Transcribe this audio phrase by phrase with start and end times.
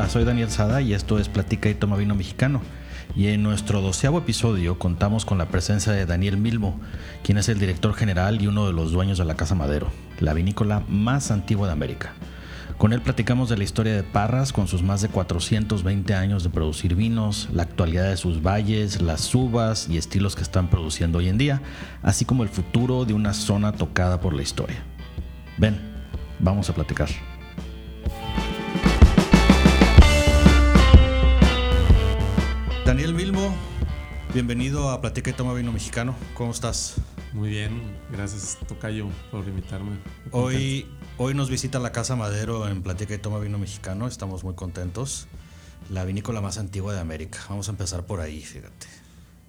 [0.00, 2.62] Hola, soy Daniel Sada y esto es Platica y Toma Vino Mexicano.
[3.14, 6.80] Y en nuestro doceavo episodio contamos con la presencia de Daniel Milmo,
[7.22, 10.32] quien es el director general y uno de los dueños de la Casa Madero, la
[10.32, 12.14] vinícola más antigua de América.
[12.78, 16.48] Con él platicamos de la historia de Parras con sus más de 420 años de
[16.48, 21.28] producir vinos, la actualidad de sus valles, las uvas y estilos que están produciendo hoy
[21.28, 21.60] en día,
[22.02, 24.82] así como el futuro de una zona tocada por la historia.
[25.58, 25.78] Ven,
[26.38, 27.10] vamos a platicar.
[34.32, 36.14] Bienvenido a Platica y Toma Vino Mexicano.
[36.34, 36.96] ¿Cómo estás?
[37.32, 37.80] Muy bien,
[38.12, 39.96] gracias Tocayo por invitarme.
[40.30, 40.86] Hoy,
[41.18, 44.06] hoy nos visita la Casa Madero en Platica y Toma Vino Mexicano.
[44.06, 45.26] Estamos muy contentos.
[45.90, 47.40] La vinícola más antigua de América.
[47.48, 48.86] Vamos a empezar por ahí, fíjate.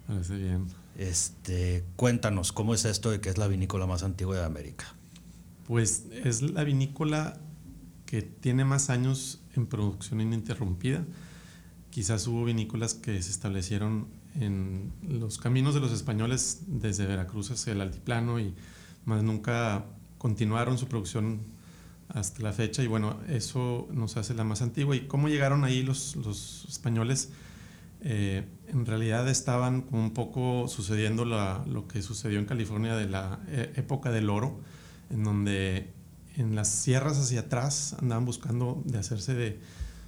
[0.08, 0.66] Parece bien.
[0.96, 4.86] Este, cuéntanos, ¿cómo es esto de que es la vinícola más antigua de América?
[5.66, 7.38] Pues es la vinícola
[8.04, 11.04] que tiene más años en producción ininterrumpida.
[11.90, 17.72] Quizás hubo vinícolas que se establecieron en los caminos de los españoles desde Veracruz hacia
[17.72, 18.54] el altiplano y
[19.04, 19.84] más nunca
[20.18, 21.40] continuaron su producción
[22.08, 24.94] hasta la fecha y bueno, eso nos hace la más antigua.
[24.94, 27.30] ¿Y cómo llegaron ahí los, los españoles?
[28.04, 33.08] Eh, en realidad estaban como un poco sucediendo la, lo que sucedió en California de
[33.08, 34.60] la eh, época del oro,
[35.10, 35.92] en donde
[36.36, 39.60] en las sierras hacia atrás andaban buscando de hacerse de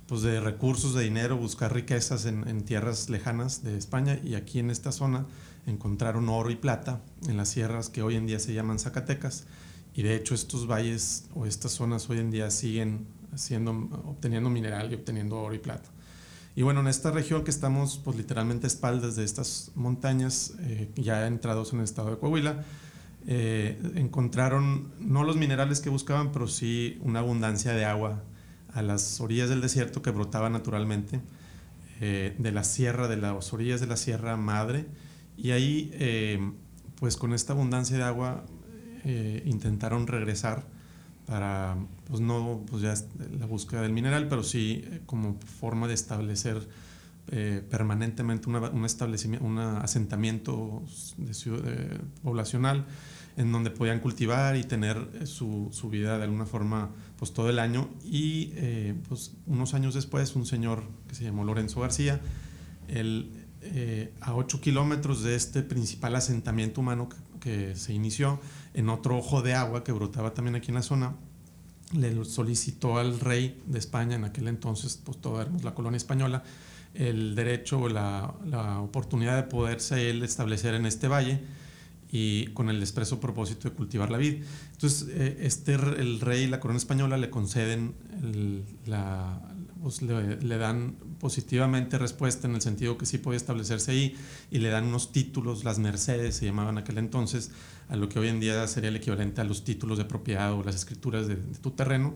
[0.06, 4.70] pues de recursos, de dinero, buscar riquezas en, tierras lejanas de España y aquí en
[4.70, 5.26] esta zona
[5.66, 9.44] encontraron oro y plata en las sierras que hoy en día se llaman Zacatecas
[9.94, 13.70] y de hecho estos valles o estas zonas hoy en día siguen siendo,
[14.04, 15.88] obteniendo mineral y obteniendo oro y plata.
[16.56, 20.90] Y bueno, en esta región que estamos pues literalmente a espaldas de estas montañas, eh,
[20.96, 22.64] ya entrados en el estado de Coahuila,
[23.26, 28.22] eh, encontraron no los minerales que buscaban, pero sí una abundancia de agua
[28.74, 31.20] a las orillas del desierto que brotaba naturalmente
[32.00, 34.86] eh, de la sierra, de las orillas de la Sierra Madre.
[35.36, 36.40] Y ahí, eh,
[36.96, 38.44] pues con esta abundancia de agua,
[39.04, 40.64] eh, intentaron regresar
[41.26, 41.76] para,
[42.06, 42.94] pues no, pues ya
[43.38, 46.68] la búsqueda del mineral, pero sí como forma de establecer
[47.70, 50.82] permanentemente un establecimiento, un asentamiento
[52.22, 52.84] poblacional
[53.36, 57.50] en donde podían cultivar y tener eh, su, su vida de alguna forma pues todo
[57.50, 57.88] el año.
[58.04, 62.20] Y eh, pues unos años después, un señor que se llamó Lorenzo García,
[62.88, 67.08] él, eh, a 8 kilómetros de este principal asentamiento humano
[67.40, 68.40] que, se inició,
[68.72, 71.14] en otro ojo de agua que brotaba también aquí en la zona,
[71.92, 76.42] le solicitó al rey de España, en aquel entonces, pues toda la colonia española,
[76.94, 81.40] el derecho o la, la oportunidad de poderse él establecer en este valle
[82.16, 84.44] y con el expreso propósito de cultivar la vid.
[84.70, 87.92] Entonces, eh, este, el rey y la corona española le conceden,
[88.86, 89.42] la,
[89.82, 94.16] pues, le, dan positivamente respuesta en el sentido que sí puede establecerse ahí
[94.52, 97.50] y le dan unos títulos, las mercedes se llamaban aquel entonces,
[97.88, 100.62] a lo que hoy en día sería el equivalente a los títulos de propiedad o
[100.62, 102.14] las escrituras de, de tu terreno.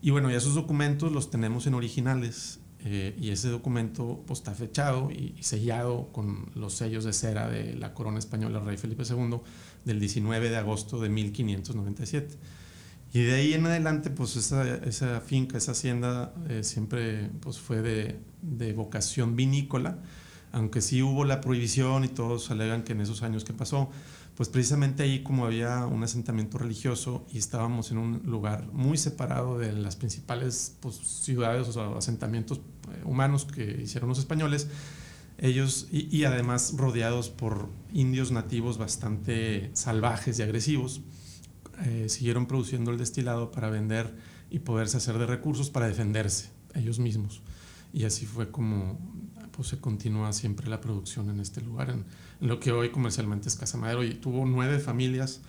[0.00, 4.52] Y bueno, ya esos documentos los tenemos en originales eh, y ese documento pues, está
[4.52, 9.40] fechado y, sellado con los sellos de cera de la corona española Rey Felipe II
[9.86, 12.34] del 19 de agosto de 1597.
[13.14, 17.80] Y de ahí en adelante, pues esa, esa finca, esa hacienda eh, siempre pues, fue
[17.80, 19.98] de, de, vocación vinícola,
[20.54, 23.90] aunque sí hubo la prohibición y todos alegan que en esos años que pasó,
[24.36, 29.58] pues precisamente ahí como había un asentamiento religioso y estábamos en un lugar muy separado
[29.58, 34.68] de las principales pues, ciudades o asentamientos eh, humanos que hicieron los españoles,
[35.38, 41.00] ellos y, además rodeados por indios nativos bastante salvajes y agresivos,
[41.84, 44.14] eh, siguieron produciendo el destilado para vender
[44.50, 47.42] y poderse hacer de recursos para defenderse ellos mismos.
[47.92, 48.98] Y así fue como
[49.54, 52.04] pues, se continúa siempre la producción en este lugar, en,
[52.40, 54.04] lo que hoy comercialmente es Casa Madero.
[54.04, 55.40] Y tuvo nueve familias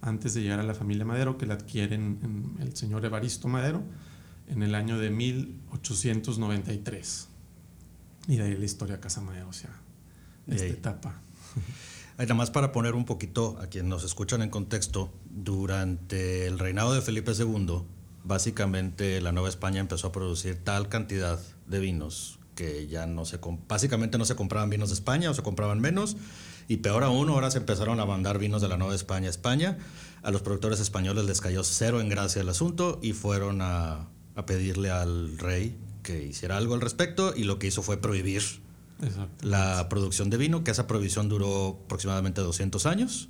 [0.00, 3.82] antes de llegar a la familia Madero que la adquieren el señor Evaristo Madero
[4.48, 7.28] en el año de 1893.
[8.28, 9.70] Y de ahí la historia Casa Madero, o sea,
[10.48, 11.20] esta etapa.
[12.18, 16.94] Nada más para poner un poquito a quienes nos escuchan en contexto, durante el reinado
[16.94, 17.82] de Felipe II,
[18.22, 23.38] básicamente la Nueva España empezó a producir tal cantidad de vinos que ya no se,
[23.68, 26.16] básicamente no se compraban vinos de España o se compraban menos.
[26.68, 29.78] Y peor aún, ahora se empezaron a mandar vinos de la Nueva España a España.
[30.22, 34.46] A los productores españoles les cayó cero en gracia el asunto y fueron a, a
[34.46, 38.42] pedirle al rey que hiciera algo al respecto y lo que hizo fue prohibir
[39.40, 43.28] la producción de vino, que esa prohibición duró aproximadamente 200 años.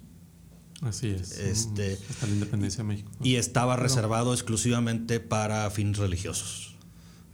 [0.83, 1.39] Así es.
[1.39, 3.11] Este, hasta la independencia de México.
[3.23, 6.75] Y estaba reservado exclusivamente para fines religiosos.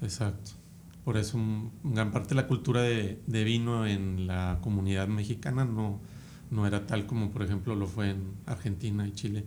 [0.02, 0.52] Exacto.
[1.08, 1.38] Por eso
[1.84, 6.02] gran parte de la cultura de, de, vino en la comunidad mexicana no,
[6.50, 9.46] no era tal como por ejemplo lo fue en Argentina y Chile,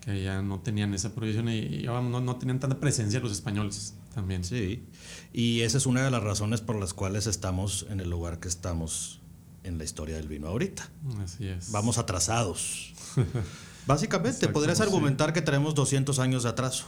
[0.00, 4.42] que allá no tenían esa prohibición y, no, no tenían tanta presencia los españoles también.
[4.42, 4.86] Sí,
[5.32, 8.48] y esa es una de las razones por las cuales estamos en el lugar que
[8.48, 9.20] estamos
[9.62, 10.90] en la historia del vino ahorita.
[11.22, 11.70] Así es.
[11.70, 12.92] Vamos atrasados.
[13.86, 16.86] Básicamente, podrías argumentar que tenemos 200 años de atraso.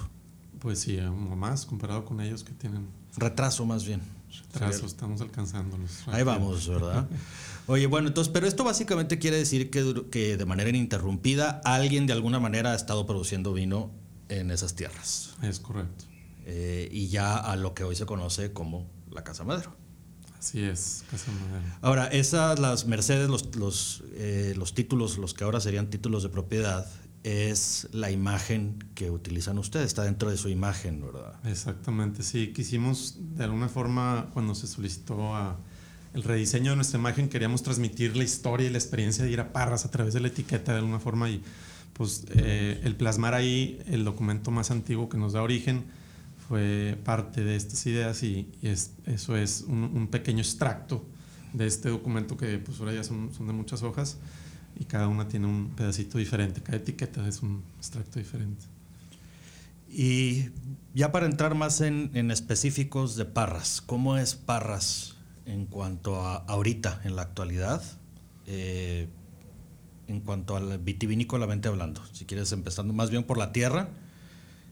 [0.61, 2.89] Pues sí, o más comparado con ellos que tienen...
[3.17, 4.01] Retraso más bien.
[4.53, 6.07] Retraso, estamos alcanzándolos.
[6.07, 7.09] Ahí vamos, ¿verdad?
[7.67, 12.13] Oye, bueno, entonces, pero esto básicamente quiere decir que, que de manera ininterrumpida alguien de
[12.13, 13.91] alguna manera ha estado produciendo vino
[14.29, 15.35] en esas tierras.
[15.43, 16.05] Es correcto.
[16.47, 19.75] Eh, y ya a lo que hoy se conoce como la Casa Madero.
[20.39, 21.75] Así es, Casa Madero.
[21.81, 26.29] Ahora, esas, las Mercedes, los, los, eh, los títulos, los que ahora serían títulos de
[26.29, 26.87] propiedad,
[27.23, 31.35] es la imagen que utilizan ustedes, está dentro de su imagen, ¿verdad?
[31.45, 32.53] Exactamente, sí.
[32.55, 35.35] Quisimos, de alguna forma, cuando se solicitó
[36.15, 39.53] el rediseño de nuestra imagen, queríamos transmitir la historia y la experiencia de ir a
[39.53, 41.43] Parras a través de la etiqueta de alguna forma y
[41.93, 45.85] pues eh, el plasmar ahí el documento más antiguo que nos da origen
[46.49, 51.05] fue parte de estas ideas y, es, eso es un, pequeño extracto
[51.53, 54.17] de este documento que pues ahora ya son, son de muchas hojas
[54.81, 58.65] y cada una tiene un pedacito diferente, cada etiqueta es un extracto diferente.
[59.89, 60.47] Y
[60.95, 67.03] ya para entrar más en, específicos de Parras, ¿cómo es Parras en cuanto a ahorita,
[67.05, 67.83] en la actualidad?
[68.47, 69.09] Eh,
[70.09, 73.91] en cuanto al vitivinícolamente hablando, si quieres empezando más bien por la tierra,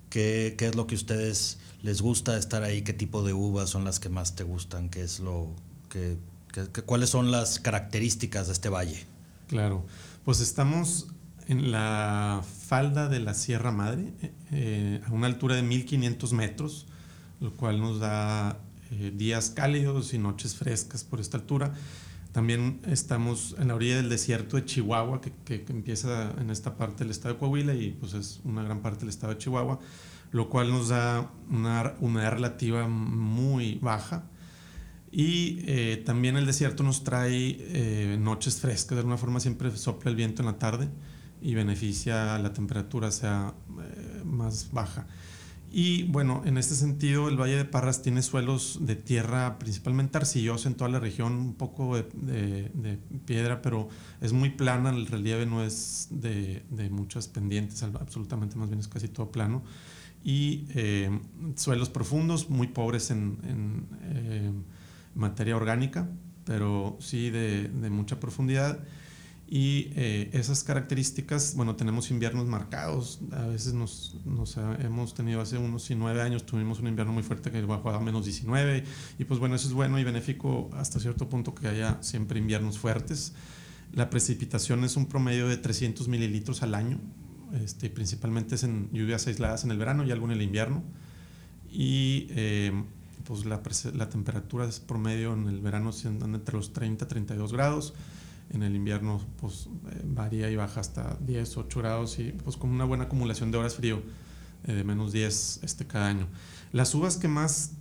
[0.09, 2.81] ¿qué, ¿qué, es lo que ustedes les gusta estar ahí?
[2.81, 4.89] ¿Qué tipo de uvas son las que más te gustan?
[4.89, 5.55] ¿Qué es lo
[5.91, 6.17] que,
[6.87, 9.07] ¿Cuáles son las características de este valle?
[9.49, 9.87] Claro,
[10.27, 11.09] pues estamos
[11.47, 14.13] en la falda de la Sierra Madre,
[14.53, 16.87] eh, a una altura de 1500 metros,
[17.41, 18.61] lo cual nos da
[18.91, 21.73] eh, días cálidos y noches frescas por esta altura.
[22.33, 27.05] También estamos en la orilla del desierto de Chihuahua, que, que, empieza en esta parte
[27.05, 29.81] del estado de Coahuila y pues es una gran parte del estado de Chihuahua,
[30.31, 34.25] lo cual nos da una humedad relativa muy baja
[35.11, 40.11] y eh, también el desierto nos trae eh, noches frescas, de alguna forma siempre sopla
[40.11, 40.89] el viento en la tarde
[41.41, 45.07] y beneficia la temperatura sea eh, más baja.
[45.71, 50.69] Y bueno, en este sentido el Valle de Parras tiene suelos de tierra principalmente arcillosa
[50.69, 53.89] en toda la región, un poco de, de, piedra, pero
[54.23, 58.89] es muy plana, el relieve no es de, de, muchas pendientes, absolutamente más bien es
[58.89, 59.63] casi todo plano.
[60.25, 60.65] Y
[61.55, 63.39] suelos profundos, muy pobres en...
[63.45, 64.78] en
[65.19, 66.09] materia orgánica,
[66.45, 68.81] pero sí de, de mucha profundidad.
[69.51, 73.21] Y eh, esas características, bueno, tenemos inviernos marcados.
[73.33, 77.51] A veces nos, nos hemos tenido hace unos 19 años, tuvimos un invierno muy fuerte
[77.51, 78.85] que bajó a menos 19.
[79.19, 82.79] Y pues bueno, eso es bueno y benéfico hasta cierto punto que haya siempre inviernos
[82.79, 83.33] fuertes.
[83.95, 87.01] La precipitación es un promedio de 300 mililitros al año.
[87.65, 90.85] Este, principalmente es en lluvias aisladas en el verano y algo en el invierno.
[91.71, 92.85] Y eh,
[93.29, 93.61] pues la,
[93.93, 97.93] la temperatura es promedio en el verano andan entre los 30 y 32 grados.
[98.51, 102.71] En el invierno pues eh, varía y baja hasta 10, 8 grados y pues con
[102.71, 104.01] una buena acumulación de horas frío
[104.65, 106.27] eh, menos 10 este cada año.
[106.73, 107.73] Las uvas que más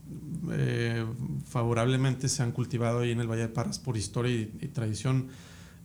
[0.52, 1.06] eh,
[1.48, 5.30] favorablemente se han cultivado ahí en el Valle de Parras por historia y, tradición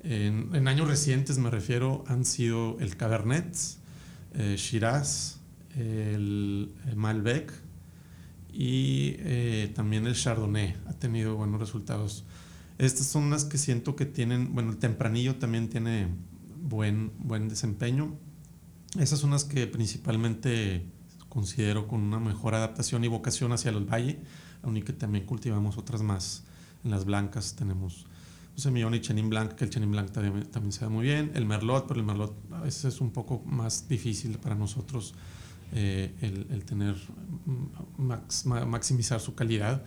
[0.03, 3.57] en, en, años recientes me refiero han sido el Cabernet,
[4.57, 5.39] Shiraz,
[5.77, 7.53] el Malbec,
[8.53, 12.25] y eh, también el Chardonnay ha tenido buenos resultados.
[12.79, 16.09] Estas son las que siento que tienen, bueno, el tempranillo también tiene
[16.61, 18.17] buen, buen desempeño.
[18.99, 20.87] Esas son las que principalmente
[21.29, 24.21] considero con una mejor adaptación y vocación hacia el valle,
[24.63, 26.45] aunque también cultivamos otras más.
[26.85, 28.07] En las blancas tenemos
[28.55, 31.31] un semillón y Chenin Blanc, que el Chenin Blanc también, también se da muy bien.
[31.35, 35.15] El Merlot, pero el Merlot a veces es un poco más difícil para nosotros
[35.73, 36.97] eh, el, tener,
[37.97, 39.83] maximizar su calidad.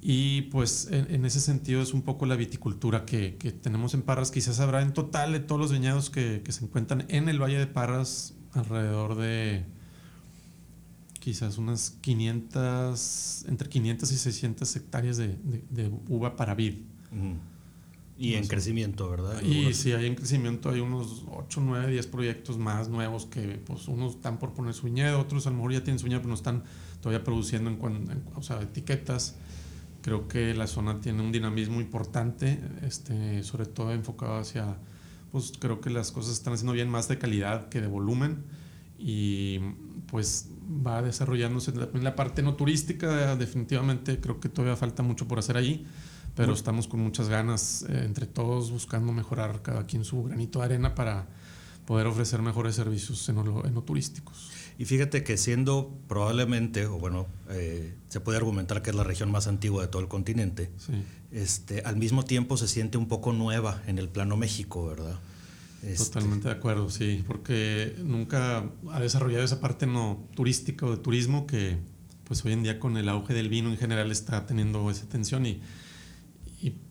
[0.00, 3.30] Y pues en, ese sentido es un poco la viticultura que,
[3.62, 4.30] tenemos en Parras.
[4.30, 7.66] Quizás habrá en total de todos los viñedos que, se encuentran en el Valle de
[7.66, 9.64] Parras alrededor de
[11.20, 16.74] quizás unas 500, entre 500 y 600 hectáreas de, uva para vid.
[18.16, 19.42] Y en crecimiento, ¿verdad?
[19.42, 23.88] Y si hay en crecimiento, hay unos 8, 9, 10 proyectos más nuevos que pues
[23.88, 26.28] unos están por poner su viñedo, otros a lo mejor ya tienen su viñedo, pero
[26.28, 26.62] no están
[27.00, 29.34] todavía produciendo en, o sea, etiquetas.
[30.00, 34.76] Creo que la zona tiene un dinamismo importante, este, sobre todo enfocado hacia,
[35.32, 38.44] pues creo que las cosas están haciendo bien más de calidad que de volumen
[38.96, 39.58] y
[40.06, 40.50] pues
[40.86, 43.34] va desarrollándose en la parte no turística.
[43.34, 45.86] Definitivamente creo que todavía falta mucho por hacer allí,
[46.34, 50.64] pero estamos con muchas ganas eh, entre todos buscando mejorar cada quien su granito de
[50.64, 51.26] arena para
[51.86, 54.50] poder ofrecer mejores servicios en turísticos.
[54.78, 59.30] Y fíjate que siendo probablemente, o bueno, eh, se puede argumentar que es la región
[59.30, 60.70] más antigua de todo el continente,
[61.30, 65.20] este, al mismo tiempo se siente un poco nueva en el plano México, ¿verdad?
[65.82, 70.96] Este, Totalmente de acuerdo, sí, porque nunca ha desarrollado esa parte no turística o de
[70.96, 71.76] turismo que
[72.24, 75.44] pues hoy en día con el auge del vino en general está teniendo esa tensión
[75.44, 75.60] y,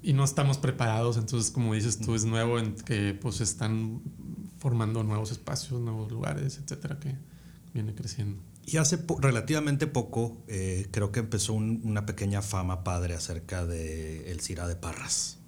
[0.04, 4.02] y, no estamos preparados, entonces como dices tú es nuevo en que pues están
[4.60, 7.16] formando nuevos espacios, nuevos lugares, etcétera, que
[7.74, 8.40] viene creciendo.
[8.66, 14.42] Y hace relativamente poco eh, creo que empezó una pequeña fama padre acerca de el
[14.42, 15.40] Cira de Parras.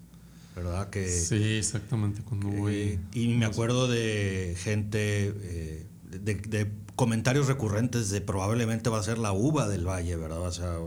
[0.55, 0.89] ¿verdad?
[0.89, 2.99] Que, sí, exactamente, cuando voy...
[3.13, 9.31] Y me acuerdo de gente, eh, de, comentarios recurrentes de probablemente va a ser la
[9.33, 10.41] uva del valle, ¿verdad?
[10.41, 10.77] O, sea,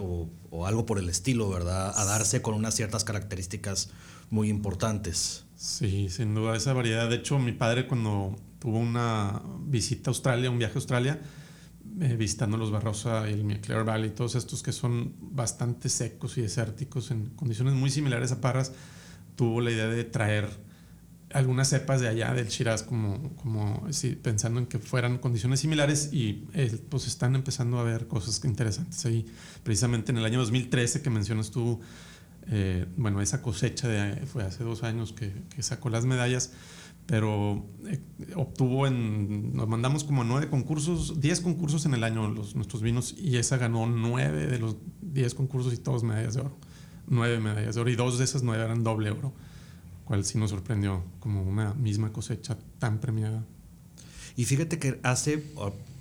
[0.00, 1.92] o, algo por el estilo, ¿verdad?
[1.96, 3.90] A darse con unas ciertas características
[4.30, 5.44] muy importantes.
[5.56, 7.08] Sí, sin duda, esa variedad.
[7.08, 11.20] De hecho, mi padre cuando tuvo una visita a Australia, un viaje a Australia,
[12.00, 16.42] eh, visitando los Barrosa y el McClure Valley, todos estos que son bastante secos y
[16.42, 18.72] desérticos en condiciones muy similares a Parras,
[19.36, 20.48] tuvo la idea de traer
[21.34, 23.86] algunas cepas de allá del Shiraz como, como
[24.22, 29.04] pensando en que fueran condiciones similares y eh, pues están empezando a ver cosas interesantes
[29.04, 29.26] ahí.
[29.64, 31.80] Precisamente en el año 2013 que mencionas tú,
[32.46, 36.52] eh, bueno, esa cosecha de, fue hace dos años que, que sacó las medallas,
[37.06, 38.00] pero eh,
[38.36, 43.12] obtuvo en, nos mandamos como nueve concursos, diez concursos en el año los, nuestros vinos
[43.18, 46.56] y esa ganó nueve de los diez concursos y todos medallas de oro
[47.06, 49.32] nueve medallas de oro y dos de esas nueve eran doble oro,
[50.04, 53.44] cual sí nos sorprendió como una misma cosecha tan premiada.
[54.36, 55.42] Y fíjate que hace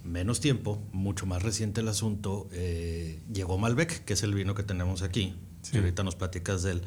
[0.04, 4.64] menos tiempo, mucho más reciente el asunto, eh, llegó Malbec, que es el vino que
[4.64, 5.36] tenemos aquí,
[5.72, 6.82] que ahorita nos platicas de él,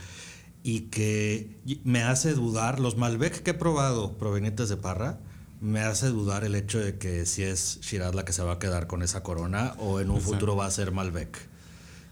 [0.63, 5.21] y que me hace dudar, los Malbec que he probado provenientes de Parra,
[5.61, 8.59] me hace dudar el hecho de que si es Shiraz la que se va a
[8.59, 11.39] quedar con esa corona o en un futuro va a ser Malbec.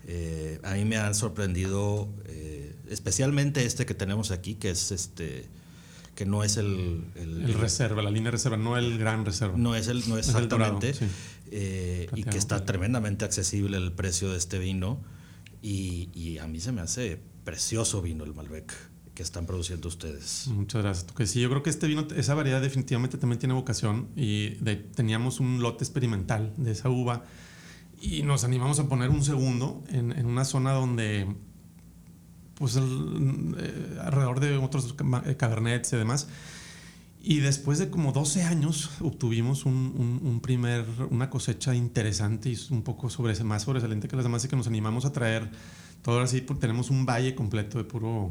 [0.06, 5.48] Eh, a mí me han sorprendido, eh, especialmente este que tenemos aquí, que es este
[6.14, 9.56] que no es el, el, reserva, la línea reserva, no el gran reserva.
[9.56, 10.94] No es el, no es exactamente,
[11.50, 15.02] eh, y que está tremendamente accesible el precio de este vino
[15.60, 18.72] y, y, a mí se me hace precioso vino el Malbec
[19.14, 20.48] que están produciendo ustedes.
[20.48, 21.12] Muchas gracias.
[21.12, 24.50] Que sí, yo creo que este vino, esa variedad definitivamente también tiene vocación y
[24.94, 27.24] teníamos un lote experimental de esa uva
[28.04, 31.26] y nos animamos a poner un segundo en, en una zona donde,
[32.54, 34.94] pues, eh, alrededor de otros
[35.24, 36.28] eh, cabernets y demás.
[37.22, 42.82] Y después de como 12 años obtuvimos un, un, primer, una cosecha interesante y un
[42.82, 45.50] poco sobre, más sobresaliente que las demás y que nos animamos a traer
[46.02, 48.30] todo así, tenemos un valle completo de puro...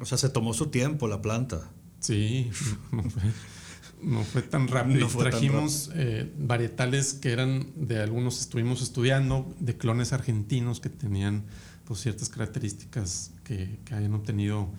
[0.00, 1.70] O sea, se tomó su tiempo la planta.
[2.00, 2.50] Sí,
[4.04, 5.08] no fue tan rápido.
[5.08, 11.44] Trajimos eh, varietales que eran de algunos, estuvimos estudiando, de clones argentinos que tenían
[11.84, 14.70] pues, ciertas características que, que hayan obtenido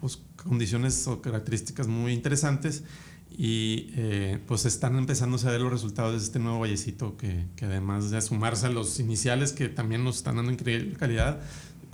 [0.00, 2.84] pues, condiciones o características muy interesantes
[3.30, 7.66] y eh, pues están empezando a ver los resultados de este nuevo vallecito que, que,
[7.66, 11.40] además de sumarse a los iniciales que también nos están dando increíble calidad,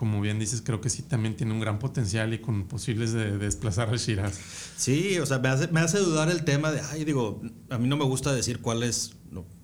[0.04, 3.38] como bien dices, creo que sí también tiene un gran potencial y con posibles de,
[3.38, 4.38] desplazar al Shiraz.
[4.76, 7.88] Sí, o sea, me hace, me hace, dudar el tema de, ay, digo, a mí
[7.88, 9.16] no me gusta decir cuál es,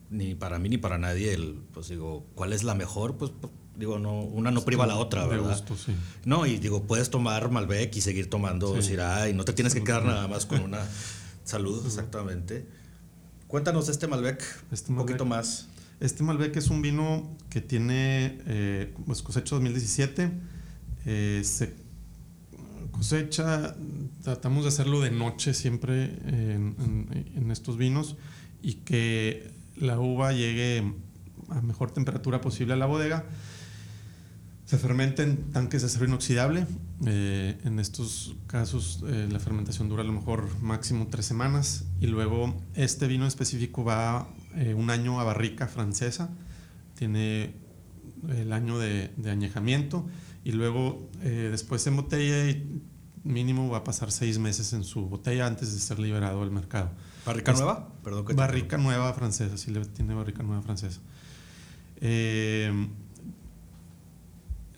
[0.09, 3.53] ni para mí ni para nadie, el, pues digo, cuál es la mejor, pues, pues
[3.77, 5.49] digo, no, una no priva a la otra, ¿verdad?
[5.49, 5.95] De gusto, sí.
[6.25, 8.95] No, y digo, puedes tomar Malbec y seguir tomando sí.
[8.95, 10.81] y no te tienes que quedar nada más con una
[11.45, 12.67] salud, exactamente.
[13.47, 14.43] Cuéntanos de este Malbec,
[14.73, 15.69] este un poquito más.
[16.01, 20.31] Este Malbec es un vino que tiene eh, pues cosecha 2017.
[21.05, 21.75] Eh, se
[22.91, 23.77] cosecha,
[24.23, 28.17] tratamos de hacerlo de noche siempre en, estos vinos
[28.63, 30.91] y que la uva llegue
[31.51, 33.27] a mejor temperatura posible a la bodega.
[34.65, 36.67] Se fermenta en tanques de acero inoxidable.
[37.05, 42.55] Eh, en estos casos la fermentación dura a lo mejor máximo tres semanas y luego
[42.75, 46.31] este vino específico va eh, un año a barrica francesa,
[46.95, 47.55] tiene
[48.29, 50.07] el año de, añejamiento
[50.45, 52.83] y luego eh, después en botella y
[53.25, 56.91] mínimo va a pasar seis meses en su botella antes de ser liberado al mercado.
[57.25, 57.89] ¿Barrica nueva?
[58.03, 61.01] Perdón, barrica nueva francesa, sí tiene barrica nueva francesa.
[62.01, 62.89] Eh,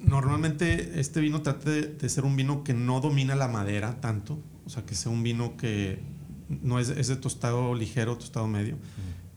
[0.01, 4.71] normalmente este vino trata de, ser un vino que no domina la madera tanto, o
[4.71, 6.01] sea, que sea un vino que
[6.49, 8.77] no es, es de tostado ligero, tostado medio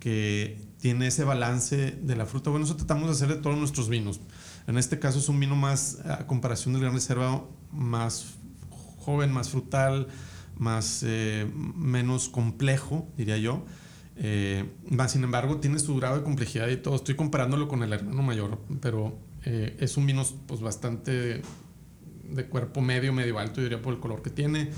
[0.05, 2.51] que tiene ese balance de la fruta.
[2.51, 4.21] Bueno, eso tratamos de hacer de todos nuestros vinos.
[4.67, 8.35] En este caso es un vino más, a comparación del Gran Reserva, más
[8.99, 10.07] joven, más frutal,
[10.59, 13.65] más, eh, menos complejo, diría yo.
[14.17, 16.97] Eh, más, sin embargo, tiene su grado de complejidad y todo.
[16.97, 21.41] Estoy comparándolo con el hermano mayor, pero eh, es un vino pues, bastante
[22.29, 24.69] de cuerpo medio, medio alto, diría por el color que tiene.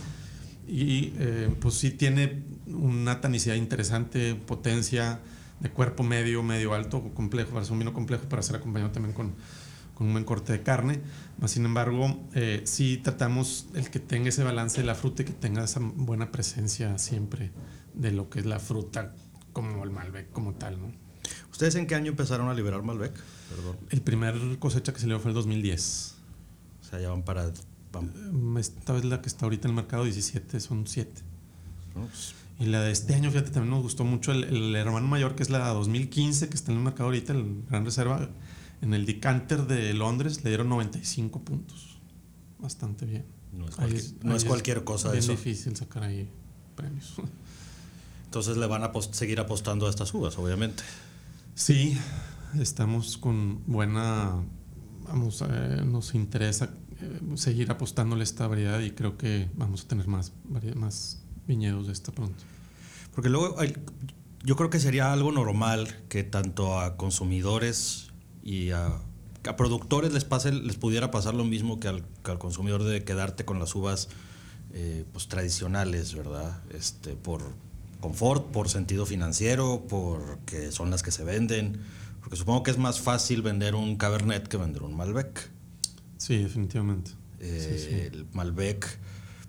[0.70, 1.14] Y
[1.62, 2.44] pues sí tiene
[2.74, 5.20] una tanicidad interesante, potencia
[5.60, 9.14] de cuerpo medio, medio alto, complejo, para ser un vino complejo, para ser acompañado también
[9.14, 9.34] con,
[9.94, 11.02] con un buen corte de carne.
[11.40, 15.26] Más sin embargo, eh, sí tratamos el que tenga ese balance de la fruta y
[15.26, 17.52] que tenga esa buena presencia siempre
[17.94, 19.14] de lo que es la fruta
[19.54, 20.92] como el Malbec como tal, ¿no?
[21.52, 23.20] ¿Ustedes en qué año empezaron a liberar Malbec?
[23.90, 26.16] El primer cosecha que salió fue el 2010.
[26.82, 27.52] O sea, ya van para...
[28.60, 31.24] Esta vez la que está ahorita en el mercado 17, son 7.
[32.60, 35.44] Y la de este año, fíjate, también nos gustó mucho el, el, hermano mayor, que
[35.44, 38.30] es la 2015, que está en el mercado ahorita, el Gran Reserva.
[38.82, 41.98] En el Decanter de Londres le dieron 95 puntos.
[42.60, 43.26] Bastante bien.
[43.54, 46.30] No es cualquier, no es cualquier cosa es difícil sacar ahí
[46.76, 47.16] premios.
[48.26, 50.84] Entonces le van a seguir apostando a estas uvas, obviamente.
[51.56, 51.98] Sí,
[52.60, 54.44] estamos con buena.
[55.06, 59.88] Vamos, eh, nos interesa eh, seguir apostándole a esta variedad y creo que vamos a
[59.88, 60.34] tener más,
[60.76, 62.44] más viñedos de esta pronto.
[63.14, 63.74] Porque luego hay,
[64.44, 68.10] yo creo que sería algo normal que tanto a consumidores
[68.44, 69.02] y a,
[69.56, 72.04] productores les, pase, les pudiera pasar lo mismo que al,
[72.38, 74.10] consumidor de quedarte con las uvas
[74.74, 76.62] eh, pues, tradicionales, ¿verdad?
[76.70, 77.42] Este, por
[78.00, 81.80] confort, por sentido financiero, porque son las que se venden.
[82.20, 85.50] Porque supongo que es más fácil vender un Cabernet que vender un Malbec.
[86.18, 87.12] Sí, definitivamente.
[87.40, 88.86] Eh, el Malbec,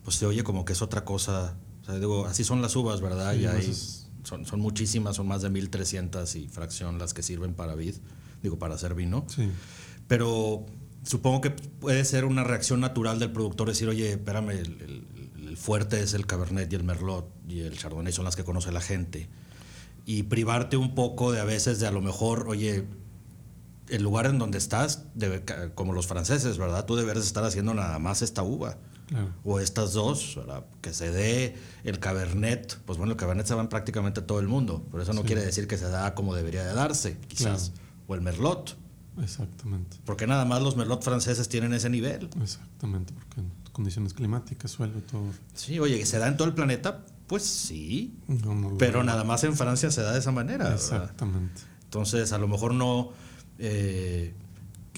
[0.05, 1.57] pues se oye como que es otra cosa.
[1.89, 3.35] Sea, digo, así son las uvas, ¿verdad?
[3.35, 3.75] y hay,
[4.23, 7.95] son, son muchísimas, son más de 1300 y fracción las que sirven para vid
[8.43, 9.25] digo, para hacer vino.
[9.29, 9.51] Sí.
[10.07, 10.67] Pero
[11.03, 15.05] supongo que puede ser una reacción natural del productor decir, oye, espérame, el,
[15.57, 18.81] fuerte es el Cabernet y el Merlot y el Chardonnay son las que conoce la
[18.81, 19.29] gente.
[20.05, 22.85] Y privarte un poco de a veces de a lo mejor, oye,
[23.89, 25.43] el lugar en donde estás, debe,
[25.75, 26.85] como los franceses, ¿verdad?
[26.85, 28.79] Tú deberes estar haciendo nada más esta uva.
[29.45, 30.65] O estas dos, ¿verdad?
[30.81, 32.79] que se dé el Cabernet.
[32.85, 35.45] Pues bueno, el Cabernet se va en prácticamente todo el mundo, pero eso no quiere
[35.45, 37.73] decir que se da como debería de darse, quizás
[38.07, 38.77] o el merlot.
[39.23, 39.97] Exactamente.
[40.05, 42.31] Porque nada más los merlot franceses tienen ese nivel.
[42.41, 43.43] Exactamente, porque
[43.73, 45.27] condiciones climáticas, suelo, todo.
[45.55, 47.05] Sí, oye, ¿se da en todo el planeta?
[47.29, 48.17] Pues sí.
[48.79, 50.75] pero nada más en Francia se da de esa manera.
[50.75, 51.63] Exactamente.
[51.85, 53.11] Entonces, a lo mejor no.
[53.59, 54.35] Eh,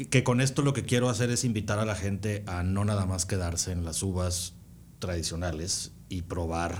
[0.07, 3.07] que, con esto lo que quiero hacer es invitar a la gente a no nada
[3.07, 4.55] más quedarse en las uvas
[4.99, 6.77] tradicionales y probar.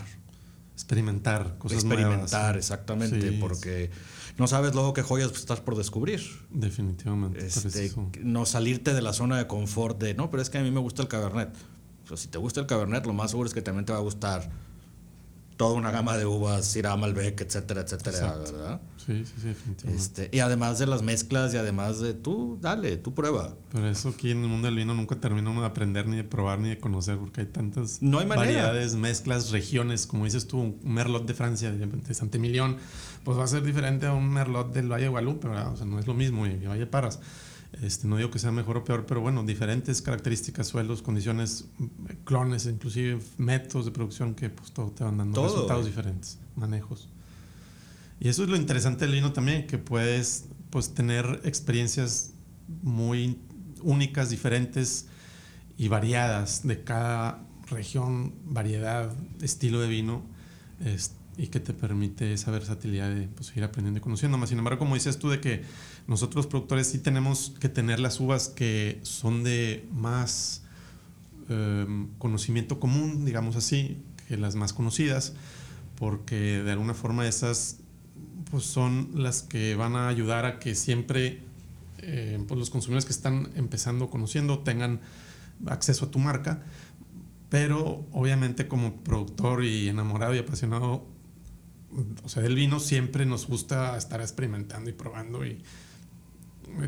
[0.75, 3.91] Experimentar cosas Experimentar, exactamente, porque
[4.39, 6.21] no sabes luego qué joyas estás por descubrir.
[6.51, 7.45] Definitivamente.
[7.47, 10.71] Este, no salirte de la zona de confort de, no, pero es que a mí
[10.71, 11.55] me gusta el Cabernet.
[12.15, 14.51] si te gusta el Cabernet, lo más seguro es que también te va a gustar
[15.61, 18.81] toda una gama de uvas, Syrah, Malbec, etcétera, etcétera, ¿verdad?
[18.97, 19.95] Sí, sí, sí, definitivamente.
[19.95, 23.53] Este, y además de las mezclas y además de tú, dale, tú prueba.
[23.71, 26.25] Pero eso aquí en el mundo del vino nunca termina uno de aprender, ni de
[26.25, 31.27] probar, ni de conocer, porque hay tantas variedades, mezclas, regiones, como dices tú, un Merlot
[31.27, 32.79] de Francia, de, Santemillón,
[33.23, 35.75] pues va a ser diferente a un Merlot del Valle de Guadalupe, ¿verdad?
[35.75, 37.21] O sea, no es lo mismo, y Valle Paras.
[37.73, 41.67] Este, no digo que sea mejor o peor, pero bueno, diferentes características, suelos, condiciones,
[42.25, 47.09] clones, inclusive métodos de producción que pues todo te van dando resultados diferentes, manejos.
[48.19, 52.33] Y eso es lo interesante del vino también, que puedes pues tener experiencias
[52.83, 53.39] muy
[53.83, 55.07] únicas, diferentes
[55.79, 60.23] y variadas de cada región, variedad, estilo de vino.
[60.85, 64.51] Este, y que te permite esa versatilidad de pues, seguir aprendiendo y conociendo más.
[64.51, 65.63] Sin embargo, como dices tú, de que
[66.11, 70.65] nosotros productores sí tenemos que tener las uvas que son de más
[71.49, 75.35] em, conocimiento común, digamos así, que las más conocidas,
[75.95, 77.79] porque de alguna forma esas
[78.51, 81.43] pues, son las que van a ayudar a que siempre
[81.99, 84.99] eh, pues, los consumidores que están empezando conociendo tengan
[85.67, 86.65] acceso a tu marca.
[87.51, 91.07] Pero obviamente como productor y enamorado y apasionado
[92.25, 95.63] o sea, del vino siempre nos gusta estar experimentando y probando y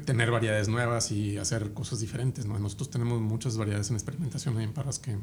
[0.04, 2.58] tener variedades nuevas y hacer cosas diferentes, ¿no?
[2.58, 5.16] Nosotros tenemos muchas variedades en experimentación en Parras que,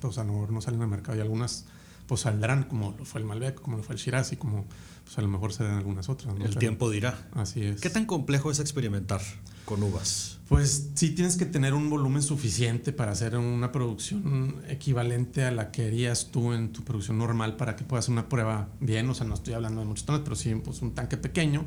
[0.00, 1.66] pues a lo mejor no salen al mercado y algunas
[2.06, 4.66] pues saldrán, como lo fue el Malbec, como lo fue el Shiraz y como
[5.04, 6.34] pues a lo mejor serán algunas otras.
[6.40, 7.28] El tiempo dirá.
[7.34, 7.80] Así es.
[7.80, 9.20] ¿Qué tan complejo es experimentar
[9.64, 10.38] con uvas?
[10.48, 15.70] Pues sí tienes que tener un volumen suficiente para hacer una producción equivalente a la
[15.70, 19.08] que harías tú en tu producción normal para que puedas hacer una prueba bien.
[19.08, 21.64] O sea, no estoy hablando de muchos tonos, pero sí pues, un tanque pequeño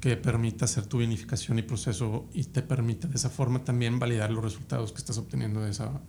[0.00, 4.30] que permita hacer tu vinificación y proceso y te permite de esa forma también validar
[4.30, 6.00] los resultados que estás obteniendo de esa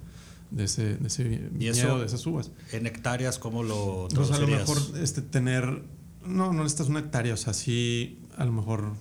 [0.52, 2.52] de ese, de ese viñedo, de esas uvas.
[2.72, 5.84] ¿En hectáreas cómo lo Pues a lo mejor este, tener,
[6.26, 8.94] no, no necesitas una hectárea, o sea, sí, a lo mejor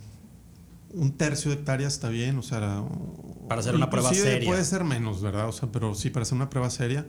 [0.91, 2.83] un tercio de hectáreas está bien, o sea...
[3.49, 4.49] Para hacer una prueba seria.
[4.49, 5.49] Puede ser menos, ¿verdad?
[5.49, 7.07] O sea, pero sí, para hacer una prueba seria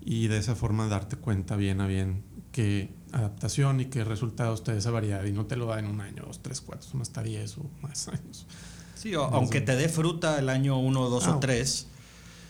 [0.00, 4.72] y de esa forma darte cuenta bien a bien qué adaptación y qué resultados te
[4.72, 7.02] da esa variedad y no te lo da en un año, dos, tres, cuatro, son
[7.02, 8.46] hasta diez o más años.
[8.94, 11.88] Sí, aunque te dé fruta el año uno, dos o ah, tres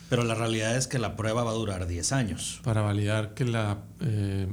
[0.08, 2.60] pero la realidad es que la prueba va a durar 10 años.
[2.62, 4.48] Para validar que la eh,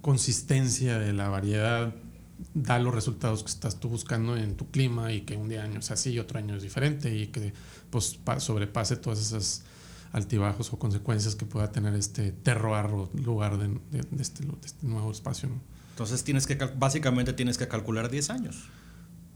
[0.00, 1.94] consistencia de la variedad
[2.54, 5.78] da los resultados que estás tú buscando en tu clima y que un día año
[5.78, 7.52] es así y otro año es diferente y que
[7.90, 9.62] pues sobrepase todas esas
[10.14, 13.78] altibajos o consecuencias que pueda tener este terroir o lugar de,
[14.18, 15.50] este, este, nuevo espacio.
[15.90, 18.64] Entonces tienes que básicamente tienes que calcular 10 años.